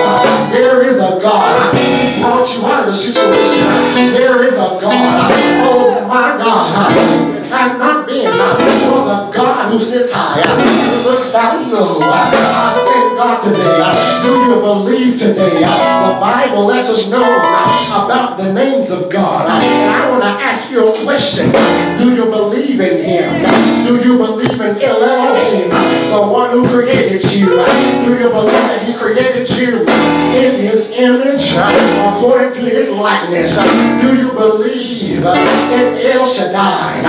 There 0.52 0.82
is 0.82 0.98
a 0.98 1.20
God. 1.22 1.76
He 1.76 2.22
brought 2.22 2.50
you 2.56 2.66
out 2.66 2.88
of 2.88 2.94
the 2.94 2.98
situation. 2.98 3.68
There 4.14 4.44
is 4.44 4.56
a 4.56 4.70
God. 4.82 5.32
Oh 5.64 6.06
my 6.08 6.38
God. 6.38 6.98
It 7.38 7.50
had 7.52 7.78
not 7.78 8.08
been 8.08 8.32
for 8.32 9.06
the 9.06 9.32
God 9.36 9.72
who 9.72 9.80
sits 9.84 10.12
high. 10.12 10.42
Looks 11.06 11.32
down 11.32 11.72
low. 11.72 13.05
God 13.16 13.44
today. 13.44 14.24
Do 14.24 14.52
you 14.52 14.60
believe 14.60 15.20
today? 15.20 15.62
The 15.62 16.18
Bible 16.20 16.66
lets 16.66 16.90
us 16.90 17.10
know 17.10 17.24
about 17.24 18.38
the 18.38 18.52
names 18.52 18.92
of 18.92 19.10
God. 19.10 19.48
And 19.48 19.92
I 19.92 20.10
want 20.10 20.24
to 20.24 20.28
ask 20.28 20.70
you 20.70 20.94
a 20.94 21.04
question. 21.04 21.52
Do 21.98 22.14
you 22.14 22.26
believe 22.26 22.82
in 22.82 23.04
Him? 23.04 23.46
Do 23.86 24.04
you 24.06 24.18
believe 24.18 24.60
in 24.60 24.82
El 24.82 25.04
Elohim, 25.04 25.70
the 25.70 26.28
one 26.28 26.52
who 26.52 26.68
created 26.68 27.24
you? 27.32 27.46
Do 27.46 28.20
you 28.20 28.30
believe 28.30 28.52
that 28.52 28.84
He 28.86 28.94
created 28.94 29.50
you 29.50 29.82
in 29.82 30.60
His 30.60 30.90
image, 30.92 31.54
according 31.54 32.54
to 32.56 32.70
His 32.70 32.90
likeness? 32.90 33.56
Do 34.02 34.18
you 34.18 34.34
believe 34.34 35.24
uh, 35.24 35.36
in 35.72 36.06
El 36.06 36.28
Shaddai, 36.28 37.02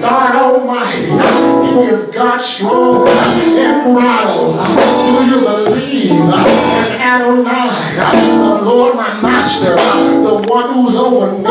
God 0.00 0.36
Almighty? 0.36 1.57
Is 1.78 2.08
God 2.08 2.40
strong 2.40 3.06
and 3.06 3.94
mild. 3.94 4.58
Do 4.58 5.24
you 5.30 5.38
believe 5.40 6.10
in 6.10 6.30
Adonai, 7.00 7.94
the 7.94 8.62
Lord 8.64 8.96
my 8.96 9.20
master, 9.22 9.76
the 9.76 10.42
one 10.48 10.74
who's 10.74 10.96
over 10.96 11.38
me, 11.38 11.44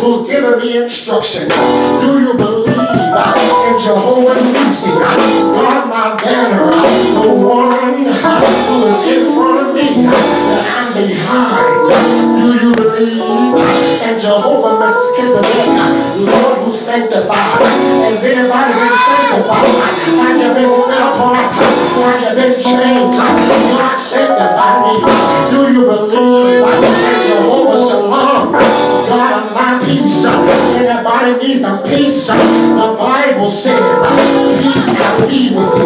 who's 0.00 0.30
giving 0.30 0.58
me 0.60 0.76
instruction? 0.82 1.48
Do 1.48 2.20
you 2.20 2.34
believe 2.34 2.68
in 2.68 3.80
Jehovah 3.80 4.40
Nissi, 4.40 4.92
God 4.92 5.88
my 5.88 6.16
banner, 6.22 6.70
the 6.70 7.32
one 7.32 8.04
who 8.04 8.76
is 8.86 9.00
in 9.08 9.34
front 9.34 9.68
of 9.68 9.74
me 9.74 9.88
and 10.04 10.14
I'm 10.14 10.92
behind? 10.92 11.76
Do 12.42 12.48
you 12.66 12.74
believe 12.74 13.54
in 14.02 14.20
Jehovah 14.20 14.71
Have 20.02 20.36
you 20.36 20.50
been 20.54 20.74
set 20.88 21.00
apart? 21.00 21.52
Have 21.54 22.22
you 22.22 22.42
been 22.42 22.54
changed? 22.62 23.16
God 23.16 23.98
sanctify 24.00 24.72
me. 24.82 24.94
Do 25.50 25.60
you 25.72 25.82
believe 25.86 26.64
in 26.64 26.82
Jehovah 27.26 27.80
Shalom? 27.88 28.52
God 28.52 29.32
of 29.38 29.46
my 29.54 29.70
peace. 29.84 30.24
Anybody 30.24 31.46
needs 31.46 31.60
some 31.60 31.82
peace? 31.84 32.26
The 32.26 32.96
Bible 32.98 33.50
says, 33.50 33.80
peace 34.62 34.88
I 34.88 35.26
be 35.28 35.54
with 35.54 35.74
you. 35.76 35.84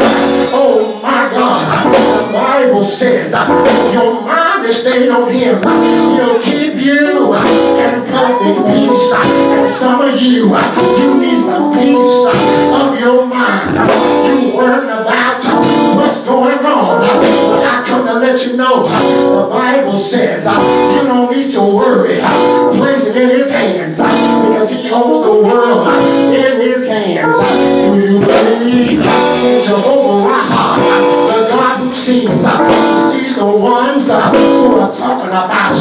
Oh 0.53 1.01
my 1.03 1.31
God. 1.33 1.63
The 2.27 2.33
Bible 2.33 2.85
says, 2.85 3.33
your 3.93 4.21
mind 4.23 4.65
is 4.67 4.81
stayed 4.81 5.11
on 5.11 5.31
him. 5.31 5.61
He'll 5.63 6.41
keep 6.43 6.75
you 6.75 7.35
in 7.35 8.05
perfect 8.07 8.67
peace. 8.67 9.13
And 9.13 9.75
some 9.75 10.01
of 10.01 10.21
you, 10.21 10.57
you 10.99 11.19
need 11.21 11.41
some 11.45 11.73
peace. 11.75 12.86
You 13.77 14.57
worrying 14.57 14.89
about 14.91 15.45
what's 15.97 16.25
going 16.25 16.65
on. 16.65 17.01
But 17.21 17.65
I 17.65 17.85
come 17.87 18.07
to 18.07 18.15
let 18.15 18.47
you 18.47 18.57
know 18.57 18.89
the 18.89 19.49
Bible 19.51 19.99
says 19.99 20.47
uh, 20.47 20.53
you 20.95 21.07
don't 21.07 21.31
need 21.31 21.53
to 21.53 21.61
worry. 21.61 22.21
Uh, 22.23 22.73
Place 22.77 23.05
it 23.07 23.17
in 23.17 23.29
his 23.31 23.51
hands 23.51 23.99
uh, 24.01 24.05
because 24.07 24.71
he 24.71 24.91
owns 24.91 25.25
the 25.25 25.33
world 25.47 25.89
in 26.35 26.61
his 26.61 26.87
hands. 26.87 27.37
Do 27.39 28.13
you 28.13 28.19
believe 28.21 29.01
in 29.01 29.65
Jehovah 29.67 30.29
Rapha, 30.29 30.79
the 30.79 31.49
God 31.51 31.79
who 31.81 31.93
sees? 31.97 32.29
He's 32.29 33.37
the 33.37 33.45
ones 33.47 34.07
who 34.07 34.77
are 34.77 34.97
talking 34.97 35.29
about 35.29 35.79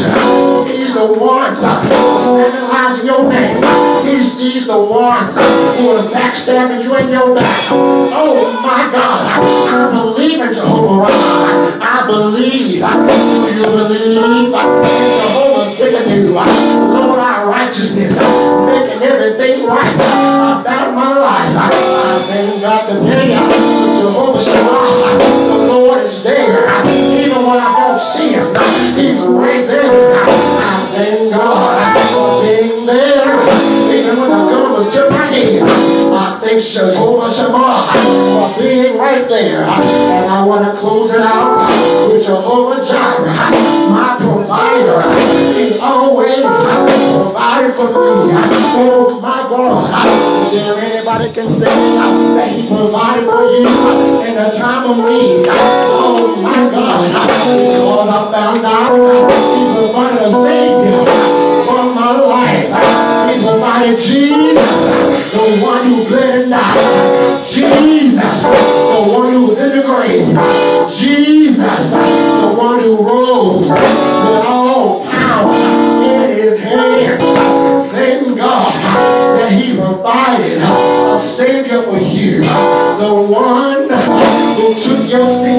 you. 0.67 0.74
He's 1.07 1.61
the 1.61 1.75
who 1.75 2.39
analyzing 2.39 3.05
your 3.05 3.29
name. 3.29 3.61
He's 4.05 4.33
sees 4.37 4.67
the 4.67 4.77
who 5.77 5.89
are 5.89 6.03
backstabbing 6.11 6.83
you 6.83 6.95
in 6.95 7.09
your 7.09 7.35
back. 7.35 7.67
Oh 7.71 8.51
my 8.61 8.89
God. 8.91 9.41
I 9.41 9.91
believe 9.91 10.39
in 10.41 10.53
Jehovah 10.53 11.05
Rapha. 11.05 11.64
There. 39.35 39.63
And 39.63 40.31
I 40.31 40.45
want 40.45 40.63
to 40.63 40.79
close 40.79 41.11
it 41.11 41.19
out 41.19 41.67
with 42.07 42.23
Jehovah 42.23 42.85
Jireh, 42.85 43.35
my 43.91 44.15
provider. 44.17 45.03
He's 45.59 45.79
always 45.79 46.39
provided 46.39 47.75
for 47.75 47.91
me. 47.91 48.31
Oh 48.79 49.19
my 49.19 49.43
God. 49.51 49.91
Is 50.53 50.63
there 50.63 50.79
anybody 50.79 51.33
can 51.33 51.49
say 51.49 51.65
that 51.65 52.49
he 52.55 52.67
provided 52.67 53.25
for 53.27 53.43
you 53.43 53.67
in 54.23 54.37
a 54.39 54.55
time 54.55 54.89
of 54.91 54.97
need? 55.09 55.47
Oh 55.51 56.39
my 56.41 56.71
God. 56.71 57.11
Because 57.11 58.07
I 58.07 58.31
found 58.31 58.65
out 58.65 58.95
he 58.95 59.61
provided 59.75 60.21
a 60.23 60.31
Savior 60.31 61.03
for 61.67 61.83
my 61.91 62.11
life. 62.23 62.71
He 63.35 63.41
provided 63.43 63.99
Jesus, 63.99 65.33
the 65.33 65.59
one 65.59 65.84
Jesus, 71.65 71.91
the 71.91 72.53
one 72.55 72.79
who 72.79 72.97
rose 72.97 73.69
with 73.69 74.45
all 74.45 75.03
power 75.05 75.53
in 76.03 76.37
his 76.37 76.59
hand. 76.59 77.19
Thank 77.91 78.37
God 78.37 78.73
that 79.39 79.51
he 79.51 79.75
provided 79.75 80.61
a 80.61 81.19
Savior 81.19 81.81
for 81.83 81.97
you. 81.97 82.41
The 82.41 83.13
one 83.13 83.89
who 83.89 84.73
took 84.83 85.09
your 85.09 85.29
sins. 85.43 85.54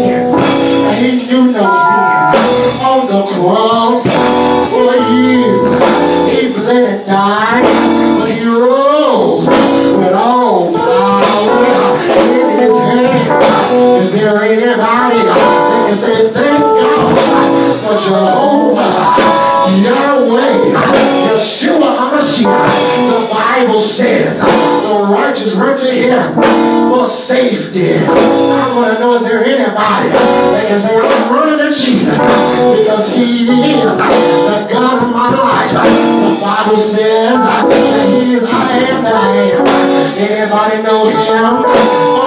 Anybody 40.29 40.83
know 40.83 41.09
him? 41.09 41.65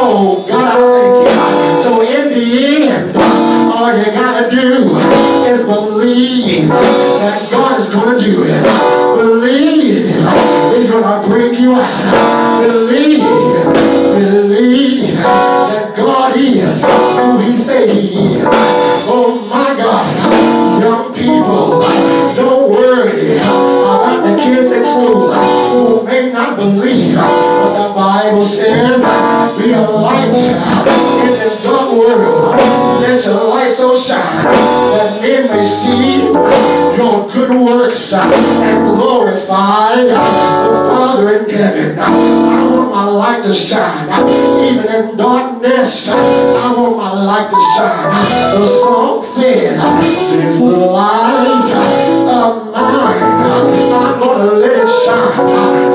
Oh 0.01 0.45
God, 0.47 0.77
thank 0.77 1.27
you. 1.27 1.83
So 1.83 2.01
in 2.01 2.29
the 2.33 2.87
end, 2.87 3.17
all 3.17 3.97
you 3.97 4.05
gotta 4.05 4.49
do 4.49 4.97
is 5.45 5.65
believe 5.65 6.69
that 6.69 7.47
God 7.51 7.81
is 7.81 7.89
gonna 7.89 8.19
do 8.21 8.43
it. 8.43 8.63
Believe 9.17 10.05
He's 10.75 10.89
gonna 10.89 11.27
bring 11.27 11.55
you 11.55 11.75
out. 11.75 12.28
Bible 28.29 28.45
says. 28.45 29.01
Be 29.57 29.71
a 29.71 29.81
light 29.89 30.27
in 30.27 31.31
this 31.33 31.63
dark 31.63 31.91
world. 31.97 32.55
Let 33.01 33.25
your 33.25 33.49
light 33.49 33.75
so 33.75 33.99
shine 33.99 34.45
that 34.45 35.19
men 35.19 35.47
may 35.49 35.65
see 35.65 36.25
your 36.95 37.27
good 37.31 37.49
works 37.59 38.13
and 38.13 38.95
glorify 38.95 39.95
the 39.95 40.21
Father 40.21 41.39
in 41.39 41.49
heaven. 41.49 41.99
I 41.99 42.11
want 42.69 42.91
my 42.91 43.05
light 43.05 43.43
to 43.45 43.55
shine, 43.55 44.07
even 44.63 44.93
in 44.93 45.17
darkness. 45.17 46.07
I 46.07 46.73
want 46.77 46.97
my 46.97 47.11
light 47.23 47.49
to 47.49 47.59
shine. 47.77 48.59
The 48.59 48.67
song 48.79 49.25
said, 49.33 49.73
"This 50.31 50.59
little 50.59 50.91
light 50.93 51.65
of 52.29 52.73
mine, 52.73 53.23
I'm 53.23 54.19
gonna 54.19 54.51
let 54.53 54.71
it 54.71 54.89
shine." 55.03 55.88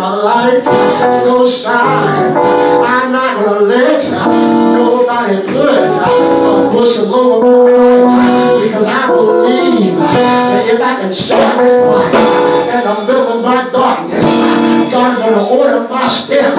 My 0.00 0.14
light 0.14 0.64
so 0.64 1.46
shine. 1.46 2.34
I'm 2.34 3.12
not 3.12 3.44
gonna 3.44 3.60
let 3.60 4.02
nobody 4.10 5.36
put 5.52 5.68
a 5.68 6.70
bushel 6.72 7.14
over 7.14 8.06
my 8.06 8.28
light 8.32 8.64
because 8.64 8.86
I 8.86 9.06
believe 9.08 9.96
that 9.96 10.66
if 10.72 10.80
I 10.80 11.00
can 11.02 11.12
shine 11.12 11.58
this 11.58 11.84
light 11.86 12.60
the 12.82 13.06
middle 13.06 13.28
of 13.28 13.44
my 13.44 13.68
darkness, 13.70 14.90
God's 14.90 15.20
gonna 15.20 15.46
order 15.46 15.86
my 15.86 16.08
steps 16.08 16.56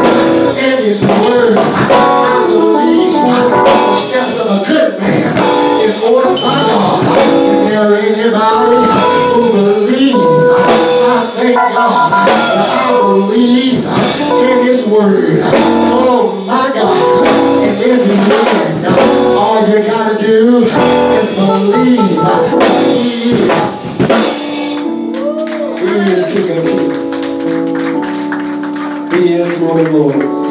in 0.58 0.78
His 0.86 1.02
Word. 1.02 1.58
I 1.58 2.46
believe 2.48 3.14
the 3.14 3.98
steps 3.98 4.38
of 4.38 4.62
a 4.62 4.66
good 4.68 5.00
man 5.00 5.36
is 5.82 6.04
ordered 6.04 6.36
by 6.36 6.56
God. 6.62 7.18
Is 7.18 7.72
there 7.72 7.96
anybody 7.96 9.01
God 11.70 12.28
I 12.28 13.02
believe 13.02 13.84
in 13.84 14.66
His 14.66 14.86
Word. 14.86 15.42
Oh 15.44 16.44
my 16.48 16.72
God. 16.74 17.28
And 17.28 17.82
in 17.82 18.00
the 18.08 18.14
end, 18.16 18.86
all 19.38 19.60
you 19.68 19.78
gotta 19.86 20.16
do 20.26 20.66
is 20.66 21.28
believe. 21.36 22.00
He 25.80 25.88
is 26.12 26.24
King 26.34 26.50
of 26.58 26.64
Kings. 26.66 26.98
He 29.14 29.22
is 29.34 29.60
Lord 29.60 29.80
of 29.86 29.94
Lords. 29.94 30.51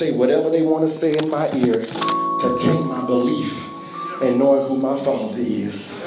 Say 0.00 0.12
whatever 0.12 0.48
they 0.48 0.62
want 0.62 0.88
to 0.88 0.90
say 0.90 1.14
in 1.14 1.28
my 1.28 1.52
ear 1.52 1.74
to 1.82 2.58
take 2.58 2.80
my 2.86 3.04
belief 3.04 3.52
in 4.22 4.38
knowing 4.38 4.66
who 4.66 4.74
my 4.74 4.98
Father 5.04 5.36
is. 5.36 6.00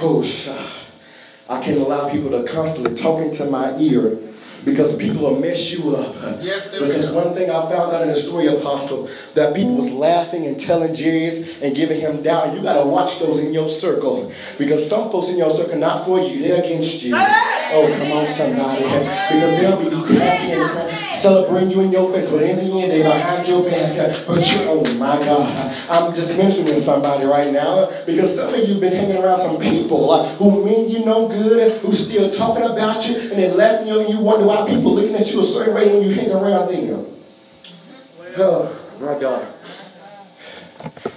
Oh. 0.00 0.24
I 1.46 1.62
can't 1.62 1.76
allow 1.76 2.08
people 2.08 2.30
to 2.30 2.50
constantly 2.50 2.94
talk 2.94 3.20
into 3.20 3.44
my 3.44 3.76
ear 3.76 4.18
because 4.64 4.96
people 4.96 5.24
will 5.24 5.38
mess 5.38 5.70
you 5.72 5.94
up. 5.94 6.42
Yes, 6.42 6.68
because 6.68 7.10
will. 7.10 7.26
one 7.26 7.34
thing 7.34 7.50
I 7.50 7.68
found 7.70 7.94
out 7.94 8.00
in 8.00 8.08
the 8.08 8.18
story, 8.18 8.46
Apostle, 8.46 9.10
that 9.34 9.54
people 9.54 9.76
was 9.76 9.92
laughing 9.92 10.46
and 10.46 10.58
telling 10.58 10.94
Jerry's 10.94 11.60
and 11.60 11.76
giving 11.76 12.00
him 12.00 12.22
down. 12.22 12.56
You 12.56 12.62
gotta 12.62 12.86
watch 12.88 13.18
those 13.18 13.40
in 13.40 13.52
your 13.52 13.68
circle 13.68 14.32
because 14.56 14.88
some 14.88 15.10
folks 15.10 15.28
in 15.28 15.36
your 15.36 15.50
circle 15.50 15.76
not 15.76 16.06
for 16.06 16.18
you, 16.18 16.40
they're 16.40 16.64
against 16.64 17.02
you. 17.02 17.14
Oh, 17.70 17.86
come 17.98 18.12
on, 18.12 18.28
somebody, 18.28 18.82
because 18.82 19.60
they'll 19.60 19.78
be 19.78 19.88
and 20.18 21.18
celebrating 21.18 21.70
you 21.70 21.80
in 21.82 21.92
your 21.92 22.12
face, 22.12 22.30
but 22.30 22.42
in 22.42 22.56
the 22.56 22.80
end, 22.80 22.92
they 22.92 23.02
behind 23.02 23.46
your 23.46 23.62
back. 23.68 24.16
But 24.26 24.52
you, 24.52 24.60
oh 24.68 24.94
my 24.94 25.18
God, 25.18 25.76
I'm 25.90 26.14
just 26.14 26.36
mentioning 26.36 26.80
somebody 26.80 27.24
right 27.24 27.52
now 27.52 27.90
because 28.06 28.36
some 28.36 28.54
of 28.54 28.68
you've 28.68 28.80
been 28.80 28.94
hanging 28.94 29.16
around 29.16 29.38
some 29.38 29.58
people 29.58 30.10
uh, 30.10 30.28
who 30.36 30.64
mean 30.64 30.88
you 30.88 31.04
no 31.04 31.28
good, 31.28 31.80
who 31.80 31.94
still 31.94 32.30
talking 32.30 32.64
about 32.64 33.06
you, 33.08 33.16
and 33.16 33.32
they 33.32 33.50
laughing 33.50 33.90
at 33.90 33.94
you, 33.94 34.00
and 34.00 34.08
you 34.10 34.20
wonder 34.20 34.46
why 34.46 34.68
people 34.68 34.94
looking 34.94 35.14
at 35.14 35.30
you 35.30 35.42
a 35.42 35.46
certain 35.46 35.74
way 35.74 35.92
when 35.92 36.08
you 36.08 36.14
hang 36.14 36.30
around 36.30 36.72
them. 36.72 37.06
Oh 38.38 38.76
my 39.00 39.18
God. 39.18 39.46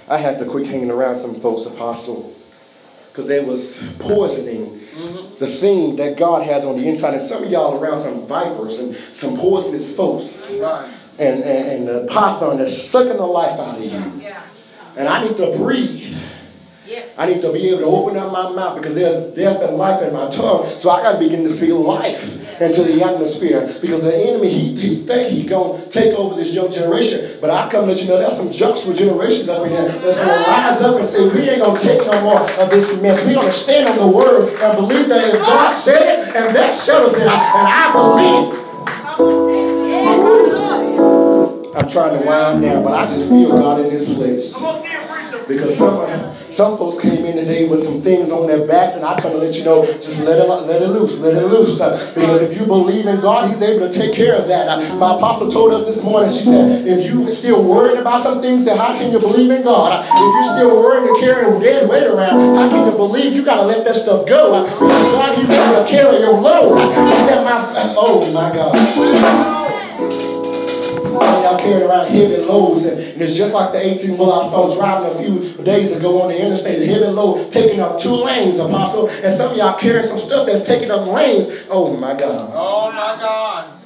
I 0.08 0.18
had 0.18 0.38
to 0.40 0.44
quit 0.44 0.66
hanging 0.66 0.90
around 0.90 1.16
some 1.16 1.40
folks, 1.40 1.66
apostle, 1.66 2.36
because 3.12 3.26
they 3.26 3.40
was 3.40 3.82
poisoning 3.98 4.80
the 5.38 5.46
thing 5.46 5.96
that 5.96 6.16
God 6.16 6.46
has 6.46 6.64
on 6.64 6.78
the 6.78 6.88
inside. 6.88 7.14
And 7.14 7.22
some 7.22 7.44
of 7.44 7.50
y'all 7.50 7.78
around 7.78 8.00
some 8.00 8.26
vipers 8.26 8.78
and 8.78 8.96
some 9.12 9.36
poisonous 9.36 9.94
folks. 9.94 10.50
Right. 10.52 10.90
and, 11.18 11.42
and, 11.42 11.68
and 11.68 11.88
the 11.88 12.06
python 12.10 12.56
that's 12.58 12.80
sucking 12.82 13.16
the 13.16 13.26
life 13.26 13.58
out 13.60 13.76
of 13.76 13.84
you. 13.84 14.32
And 14.96 15.08
I 15.08 15.26
need 15.26 15.36
to 15.36 15.56
breathe. 15.56 16.16
Yes. 16.86 17.10
I 17.16 17.26
need 17.26 17.42
to 17.42 17.52
be 17.52 17.68
able 17.68 17.80
to 17.80 17.84
open 17.86 18.16
up 18.16 18.32
my 18.32 18.50
mouth 18.50 18.80
because 18.80 18.94
there's 18.94 19.34
death 19.34 19.62
and 19.62 19.76
life 19.76 20.02
in 20.02 20.12
my 20.12 20.30
tongue. 20.30 20.68
So 20.78 20.90
I 20.90 21.02
got 21.02 21.12
to 21.12 21.18
begin 21.18 21.42
to 21.44 21.50
speak 21.50 21.70
life 21.70 22.41
into 22.62 22.84
the 22.84 23.02
atmosphere 23.02 23.74
because 23.80 24.02
the 24.02 24.14
enemy, 24.14 24.50
he, 24.50 24.80
he 24.80 25.06
think 25.06 25.32
he's 25.32 25.48
going 25.48 25.82
to 25.82 25.88
take 25.88 26.14
over 26.14 26.34
this 26.34 26.52
young 26.52 26.70
generation. 26.70 27.38
But 27.40 27.50
I 27.50 27.70
come 27.70 27.86
to 27.86 27.92
let 27.92 28.02
you 28.02 28.08
know 28.08 28.18
there's 28.18 28.36
some 28.36 28.52
jokes 28.52 28.82
for 28.82 28.94
generations 28.94 29.48
up 29.48 29.66
in 29.66 29.72
there 29.72 29.88
that's 29.88 30.18
going 30.18 30.44
to 30.44 30.50
rise 30.50 30.82
up 30.82 31.00
and 31.00 31.08
say, 31.08 31.28
we 31.28 31.48
ain't 31.48 31.62
going 31.62 31.76
to 31.76 31.82
take 31.82 32.00
no 32.06 32.20
more 32.22 32.40
of 32.40 32.70
this 32.70 33.00
mess. 33.02 33.24
We're 33.24 33.34
going 33.34 33.46
to 33.46 33.52
stand 33.52 33.88
on 33.88 33.98
the 33.98 34.06
word 34.06 34.48
and 34.60 34.76
believe 34.76 35.08
that 35.08 35.34
if 35.34 35.40
God 35.40 35.78
said 35.82 36.20
it 36.20 36.36
and 36.36 36.56
that 36.56 36.76
settles 36.78 37.14
it, 37.14 37.22
and 37.22 37.30
I 37.30 37.92
believe. 37.92 38.62
I'm 41.74 41.88
trying 41.90 42.18
to 42.18 42.26
wind 42.26 42.62
down, 42.62 42.84
but 42.84 42.92
I 42.92 43.06
just 43.14 43.28
feel 43.28 43.48
God 43.50 43.80
in 43.80 43.88
this 43.92 44.06
place. 44.12 44.52
Because 45.48 45.76
some, 45.76 46.31
some 46.52 46.76
folks 46.76 47.00
came 47.00 47.24
in 47.24 47.36
today 47.36 47.66
with 47.66 47.82
some 47.82 48.02
things 48.02 48.30
on 48.30 48.46
their 48.46 48.66
backs, 48.66 48.94
and 48.96 49.04
I 49.04 49.18
come 49.18 49.32
to 49.32 49.38
let 49.38 49.54
you 49.54 49.64
know, 49.64 49.86
just 49.86 50.18
let 50.20 50.38
it, 50.38 50.48
let 50.48 50.82
it 50.82 50.88
loose, 50.88 51.18
let 51.18 51.34
it 51.34 51.46
loose. 51.46 51.80
Uh, 51.80 52.12
because 52.14 52.42
if 52.42 52.58
you 52.58 52.66
believe 52.66 53.06
in 53.06 53.20
God, 53.20 53.50
He's 53.50 53.62
able 53.62 53.88
to 53.88 53.92
take 53.92 54.14
care 54.14 54.36
of 54.36 54.48
that. 54.48 54.68
Uh, 54.68 54.96
my 54.96 55.16
apostle 55.16 55.50
told 55.50 55.72
us 55.72 55.86
this 55.86 56.04
morning, 56.04 56.30
she 56.30 56.44
said, 56.44 56.86
if 56.86 57.10
you're 57.10 57.30
still 57.30 57.62
worried 57.62 57.98
about 57.98 58.22
some 58.22 58.42
things, 58.42 58.66
then 58.66 58.76
how 58.76 58.92
can 58.98 59.10
you 59.10 59.18
believe 59.18 59.50
in 59.50 59.62
God? 59.62 59.92
Uh, 59.92 60.06
if 60.06 60.18
you're 60.20 60.56
still 60.56 60.82
worried 60.82 61.08
and 61.08 61.20
carrying 61.20 61.60
dead 61.60 61.88
weight 61.88 62.06
around, 62.06 62.56
how 62.56 62.68
can 62.68 62.86
you 62.86 62.96
believe? 62.96 63.32
You 63.32 63.44
got 63.44 63.56
to 63.56 63.66
let 63.66 63.84
that 63.84 63.96
stuff 63.96 64.26
go. 64.26 64.64
Because 64.64 65.12
God, 65.12 65.38
He's 65.38 65.48
able 65.48 65.84
to 65.84 65.90
carry 65.90 66.18
your 66.18 66.38
load. 66.38 66.78
He 66.78 67.26
said, 67.26 67.44
my, 67.44 67.94
oh 67.96 68.30
my 68.32 68.52
God. 68.52 69.61
Y'all 71.52 71.60
carrying 71.60 71.86
around 71.86 72.10
heavy 72.10 72.36
loads, 72.38 72.86
and, 72.86 72.98
and 72.98 73.22
it's 73.22 73.36
just 73.36 73.52
like 73.52 73.72
the 73.72 73.78
18 73.78 74.16
wheel 74.16 74.32
I 74.32 74.48
saw 74.48 74.74
driving 74.74 75.10
a 75.10 75.22
few 75.22 75.64
days 75.64 75.92
ago 75.92 76.22
on 76.22 76.30
the 76.30 76.40
interstate. 76.40 76.88
Heavy 76.88 77.04
load 77.04 77.52
taking 77.52 77.80
up 77.80 78.00
two 78.00 78.14
lanes, 78.14 78.58
Apostle. 78.58 79.08
And 79.08 79.34
some 79.36 79.50
of 79.50 79.56
y'all 79.56 79.78
carrying 79.78 80.06
some 80.06 80.18
stuff 80.18 80.46
that's 80.46 80.64
taking 80.64 80.90
up 80.90 81.06
lanes. 81.06 81.66
Oh 81.68 81.94
my 81.94 82.14
God. 82.14 82.50
Oh 82.54 82.90
my 82.90 83.20
God. 83.20 83.78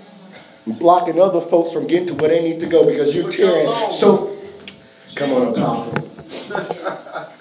Blocking 0.78 1.20
other 1.20 1.40
folks 1.40 1.72
from 1.72 1.88
getting 1.88 2.06
to 2.08 2.14
where 2.14 2.28
they 2.28 2.42
need 2.42 2.60
to 2.60 2.66
go 2.66 2.86
because 2.86 3.14
you're 3.14 3.30
tearing. 3.30 3.92
So, 3.92 4.36
come 5.16 5.32
on, 5.32 5.48
Apostle. 5.48 6.10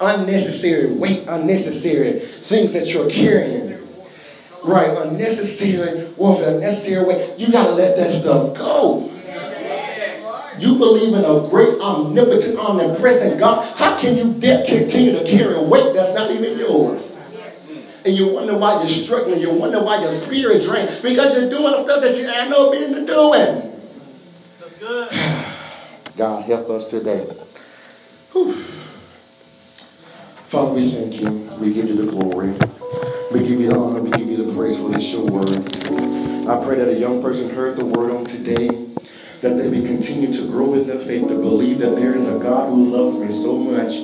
unnecessary 0.00 0.92
weight, 0.92 1.24
unnecessary 1.26 2.20
things 2.20 2.72
that 2.72 2.88
you're 2.88 3.08
carrying 3.08 3.83
right, 4.64 4.96
unnecessary 4.98 6.08
warfare, 6.16 6.54
unnecessary 6.54 7.04
way. 7.04 7.34
You 7.36 7.52
got 7.52 7.66
to 7.66 7.72
let 7.72 7.96
that 7.96 8.12
stuff 8.12 8.56
go. 8.56 9.10
You 10.58 10.78
believe 10.78 11.14
in 11.14 11.24
a 11.24 11.48
great, 11.48 11.80
omnipotent, 11.80 12.58
omnipresent 12.58 13.38
God. 13.38 13.64
How 13.76 14.00
can 14.00 14.16
you 14.16 14.34
continue 14.40 15.12
to 15.12 15.24
carry 15.24 15.54
a 15.56 15.62
weight 15.62 15.94
that's 15.94 16.14
not 16.14 16.30
even 16.30 16.58
yours? 16.58 17.20
And 18.04 18.14
you 18.14 18.28
wonder 18.28 18.56
why 18.56 18.80
you're 18.80 18.88
struggling. 18.88 19.40
You 19.40 19.50
wonder 19.50 19.82
why 19.82 20.02
your 20.02 20.12
spirit 20.12 20.62
drained. 20.62 20.90
Because 21.02 21.34
you're 21.36 21.50
doing 21.50 21.82
stuff 21.82 22.02
that 22.02 22.14
you 22.16 22.26
had 22.26 22.50
no 22.50 22.70
business 22.70 23.06
doing. 23.06 23.80
That's 24.60 24.74
good. 24.78 25.10
God 26.16 26.44
help 26.44 26.70
us 26.70 26.88
today. 26.88 27.26
Whew. 28.32 28.62
Father, 30.48 30.74
we 30.74 30.90
thank 30.90 31.20
you. 31.20 31.30
We 31.58 31.72
give 31.72 31.88
you 31.88 31.96
the 31.96 32.12
glory. 32.12 32.54
We 33.32 33.40
give 33.40 33.60
you 33.60 33.70
the 33.70 33.76
honor, 33.76 34.00
we 34.00 34.10
give 34.10 34.28
you 34.28 34.44
the 34.44 34.52
praise 34.52 34.78
for 34.78 34.88
this 34.90 35.12
your 35.12 35.26
word. 35.26 35.48
I 36.46 36.64
pray 36.64 36.76
that 36.76 36.88
a 36.88 36.98
young 36.98 37.22
person 37.22 37.50
heard 37.50 37.76
the 37.76 37.84
word 37.84 38.10
on 38.10 38.24
today, 38.24 38.68
that 39.40 39.56
they 39.56 39.68
may 39.68 39.86
continue 39.86 40.32
to 40.32 40.46
grow 40.46 40.74
in 40.74 40.86
their 40.86 41.00
faith, 41.00 41.28
to 41.28 41.36
believe 41.38 41.78
that 41.78 41.96
there 41.96 42.14
is 42.14 42.28
a 42.28 42.38
God 42.38 42.68
who 42.68 42.90
loves 42.90 43.18
me 43.18 43.32
so 43.32 43.56
much 43.56 43.94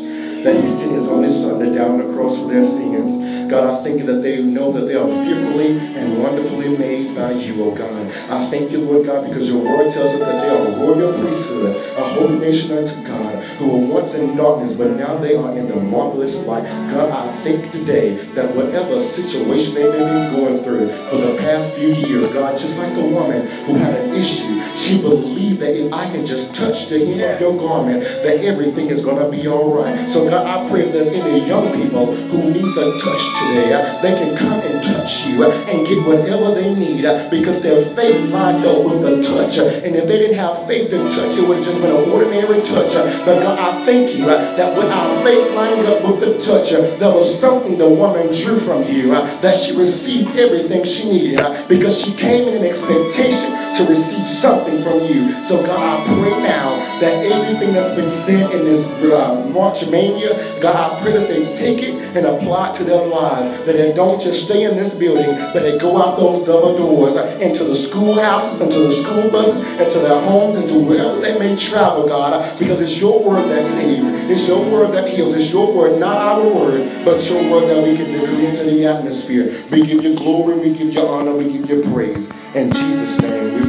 that 0.45 0.65
he 0.65 0.71
sent 0.71 0.93
his 0.93 1.09
only 1.09 1.33
son 1.33 1.61
to 1.61 1.75
die 1.75 1.85
on 1.87 1.99
the 1.99 2.15
cross 2.15 2.39
for 2.39 2.47
their 2.49 2.67
sins. 2.67 3.51
God, 3.51 3.81
I 3.81 3.83
thank 3.83 3.99
you 3.99 4.07
that 4.07 4.23
they 4.23 4.43
know 4.43 4.73
that 4.73 4.87
they 4.87 4.95
are 4.95 5.07
fearfully 5.07 5.77
and 5.79 6.23
wonderfully 6.23 6.77
made 6.79 7.17
by 7.17 7.33
you, 7.33 7.65
oh 7.65 7.75
God. 7.75 8.07
I 8.31 8.49
thank 8.49 8.71
you, 8.71 8.79
Lord 8.79 9.07
God, 9.07 9.29
because 9.29 9.51
your 9.51 9.63
word 9.65 9.93
tells 9.93 10.13
us 10.15 10.19
that 10.21 10.41
they 10.43 10.49
are 10.49 10.69
a 10.69 10.79
royal 10.79 11.13
priesthood, 11.21 11.77
a 11.97 12.05
holy 12.15 12.39
nation 12.39 12.79
unto 12.79 13.03
God, 13.07 13.30
who 13.61 13.69
were 13.69 13.87
once 13.87 14.15
in 14.15 14.37
darkness, 14.37 14.75
but 14.75 14.97
now 14.97 15.19
they 15.19 15.37
are 15.37 15.57
in 15.57 15.69
the 15.69 15.77
marvelous 15.77 16.35
light. 16.47 16.65
God, 16.91 17.11
I 17.11 17.31
thank 17.45 17.71
today 17.71 18.17
that 18.35 18.57
whatever 18.57 19.01
situation 19.03 19.75
they 19.75 19.85
may 19.85 19.99
be 19.99 20.37
going 20.37 20.65
through 20.65 20.91
for 21.11 21.19
the 21.19 21.37
past 21.37 21.77
few 21.77 21.95
years, 21.95 22.33
God, 22.33 22.59
just 22.59 22.79
like 22.79 22.97
a 22.97 23.07
woman 23.07 23.47
who 23.67 23.75
had 23.75 23.95
an 23.95 24.15
issue, 24.15 24.63
she 24.77 25.01
believed 25.01 25.61
that 25.61 25.77
if 25.77 25.93
I 25.93 26.11
can 26.11 26.25
just 26.25 26.55
touch 26.55 26.89
the 26.89 27.05
hem 27.05 27.35
of 27.35 27.41
your 27.41 27.57
garment, 27.57 28.03
that 28.03 28.41
everything 28.41 28.89
is 28.89 29.05
going 29.05 29.19
to 29.23 29.29
be 29.31 29.47
all 29.47 29.75
right. 29.75 30.11
So 30.11 30.29
God, 30.29 30.47
I 30.47 30.69
pray 30.71 30.87
if 30.87 30.93
there's 30.93 31.13
any 31.13 31.47
young 31.47 31.75
people 31.75 32.15
who 32.15 32.51
needs 32.51 32.77
a 32.79 32.99
touch 32.99 33.25
today. 33.41 33.73
Uh, 33.75 34.01
they 34.01 34.15
can 34.15 34.37
come 34.37 34.61
and 34.61 34.83
touch 34.83 35.27
you 35.27 35.45
uh, 35.45 35.51
and 35.69 35.87
get 35.87 36.05
whatever 36.07 36.55
they 36.55 36.75
need 36.75 37.05
uh, 37.05 37.29
because 37.29 37.61
their 37.61 37.85
faith 37.95 38.29
lined 38.31 38.65
up 38.65 38.85
with 38.85 39.03
the 39.03 39.23
touch. 39.23 39.59
And 39.59 39.95
if 39.95 40.07
they 40.07 40.19
didn't 40.19 40.39
have 40.39 40.67
faith 40.67 40.91
to 40.91 40.99
touch, 41.11 41.37
it 41.37 41.47
would 41.47 41.59
have 41.59 41.67
just 41.67 41.81
been 41.83 41.95
an 41.95 42.11
ordinary 42.11 42.61
touch. 42.63 42.95
But 43.25 43.41
God, 43.43 43.50
I 43.59 43.85
thank 43.85 44.17
you 44.17 44.29
uh, 44.29 44.57
that 44.57 44.77
when 44.77 44.89
our 44.89 45.25
faith 45.25 45.53
lined 45.55 45.87
up 45.87 46.03
with 46.05 46.21
the 46.21 46.45
touch, 46.45 46.73
uh, 46.73 46.83
there 46.97 47.13
was 47.13 47.39
something 47.39 47.79
the 47.79 47.89
woman 47.89 48.27
drew 48.33 48.61
from 48.61 48.85
you, 48.85 49.15
uh, 49.15 49.41
that 49.41 49.59
she 49.59 49.77
received 49.77 50.37
everything 50.37 50.85
she 50.85 51.11
needed 51.11 51.69
because 51.69 52.01
she 52.01 52.13
came 52.15 52.49
in 52.49 52.57
an 52.57 52.65
expectation 52.65 53.60
to 53.77 53.87
receive 53.89 54.29
something 54.29 54.83
from 54.83 55.01
you. 55.05 55.33
So 55.45 55.65
God, 55.65 56.01
I 56.01 56.05
pray 56.07 56.43
now 56.43 56.77
that 57.01 57.25
everything 57.25 57.73
that's 57.73 57.95
been 57.95 58.11
said 58.11 58.53
in 58.53 58.65
this 58.65 58.87
uh, 58.91 59.47
March 59.53 59.87
Mania, 59.89 60.61
God, 60.61 60.77
I 60.77 61.03
pray 61.03 61.13
that 61.13 61.29
they 61.29 61.45
take 61.57 61.83
it 61.83 61.95
and 62.17 62.27
apply 62.27 62.73
it 62.73 62.79
to 62.79 62.85
their 62.85 63.07
lives 63.07 63.65
that 63.65 63.77
they 63.77 63.93
don't 63.93 64.21
just 64.21 64.45
stay 64.45 64.65
in 64.65 64.77
this 64.77 64.95
building, 64.95 65.35
but 65.53 65.61
they 65.61 65.79
go 65.79 66.01
out 66.01 66.19
those 66.19 66.45
double 66.47 66.77
doors 66.77 67.17
into 67.41 67.65
the 67.65 67.75
schoolhouses, 67.75 68.61
into 68.61 68.79
the 68.81 68.95
school 68.95 69.31
buses, 69.31 69.63
into 69.79 70.01
their 70.01 70.21
homes, 70.21 70.59
into 70.59 70.79
wherever 70.79 71.21
they 71.21 71.39
may 71.39 71.57
travel, 71.57 72.07
God, 72.07 72.59
because 72.59 72.81
it's 72.81 72.99
your 72.99 73.23
word 73.23 73.49
that 73.51 73.65
saves. 73.65 74.09
It's 74.31 74.47
your 74.47 74.65
word 74.65 74.93
that 74.93 75.09
heals. 75.09 75.37
It's 75.37 75.51
your 75.51 75.73
word, 75.73 75.99
not 75.99 76.17
our 76.17 76.49
word, 76.49 77.05
but 77.05 77.29
your 77.29 77.51
word 77.51 77.69
that 77.69 77.83
we 77.83 77.97
can 77.97 78.13
decree 78.13 78.47
into 78.47 78.65
the 78.65 78.87
atmosphere. 78.87 79.65
We 79.71 79.87
give 79.87 80.03
you 80.03 80.17
glory, 80.17 80.59
we 80.59 80.77
give 80.77 80.93
you 80.93 81.01
honor, 81.01 81.35
we 81.35 81.59
give 81.59 81.69
you 81.69 81.91
praise. 81.93 82.29
In 82.55 82.73
Jesus' 82.73 83.21
name, 83.21 83.61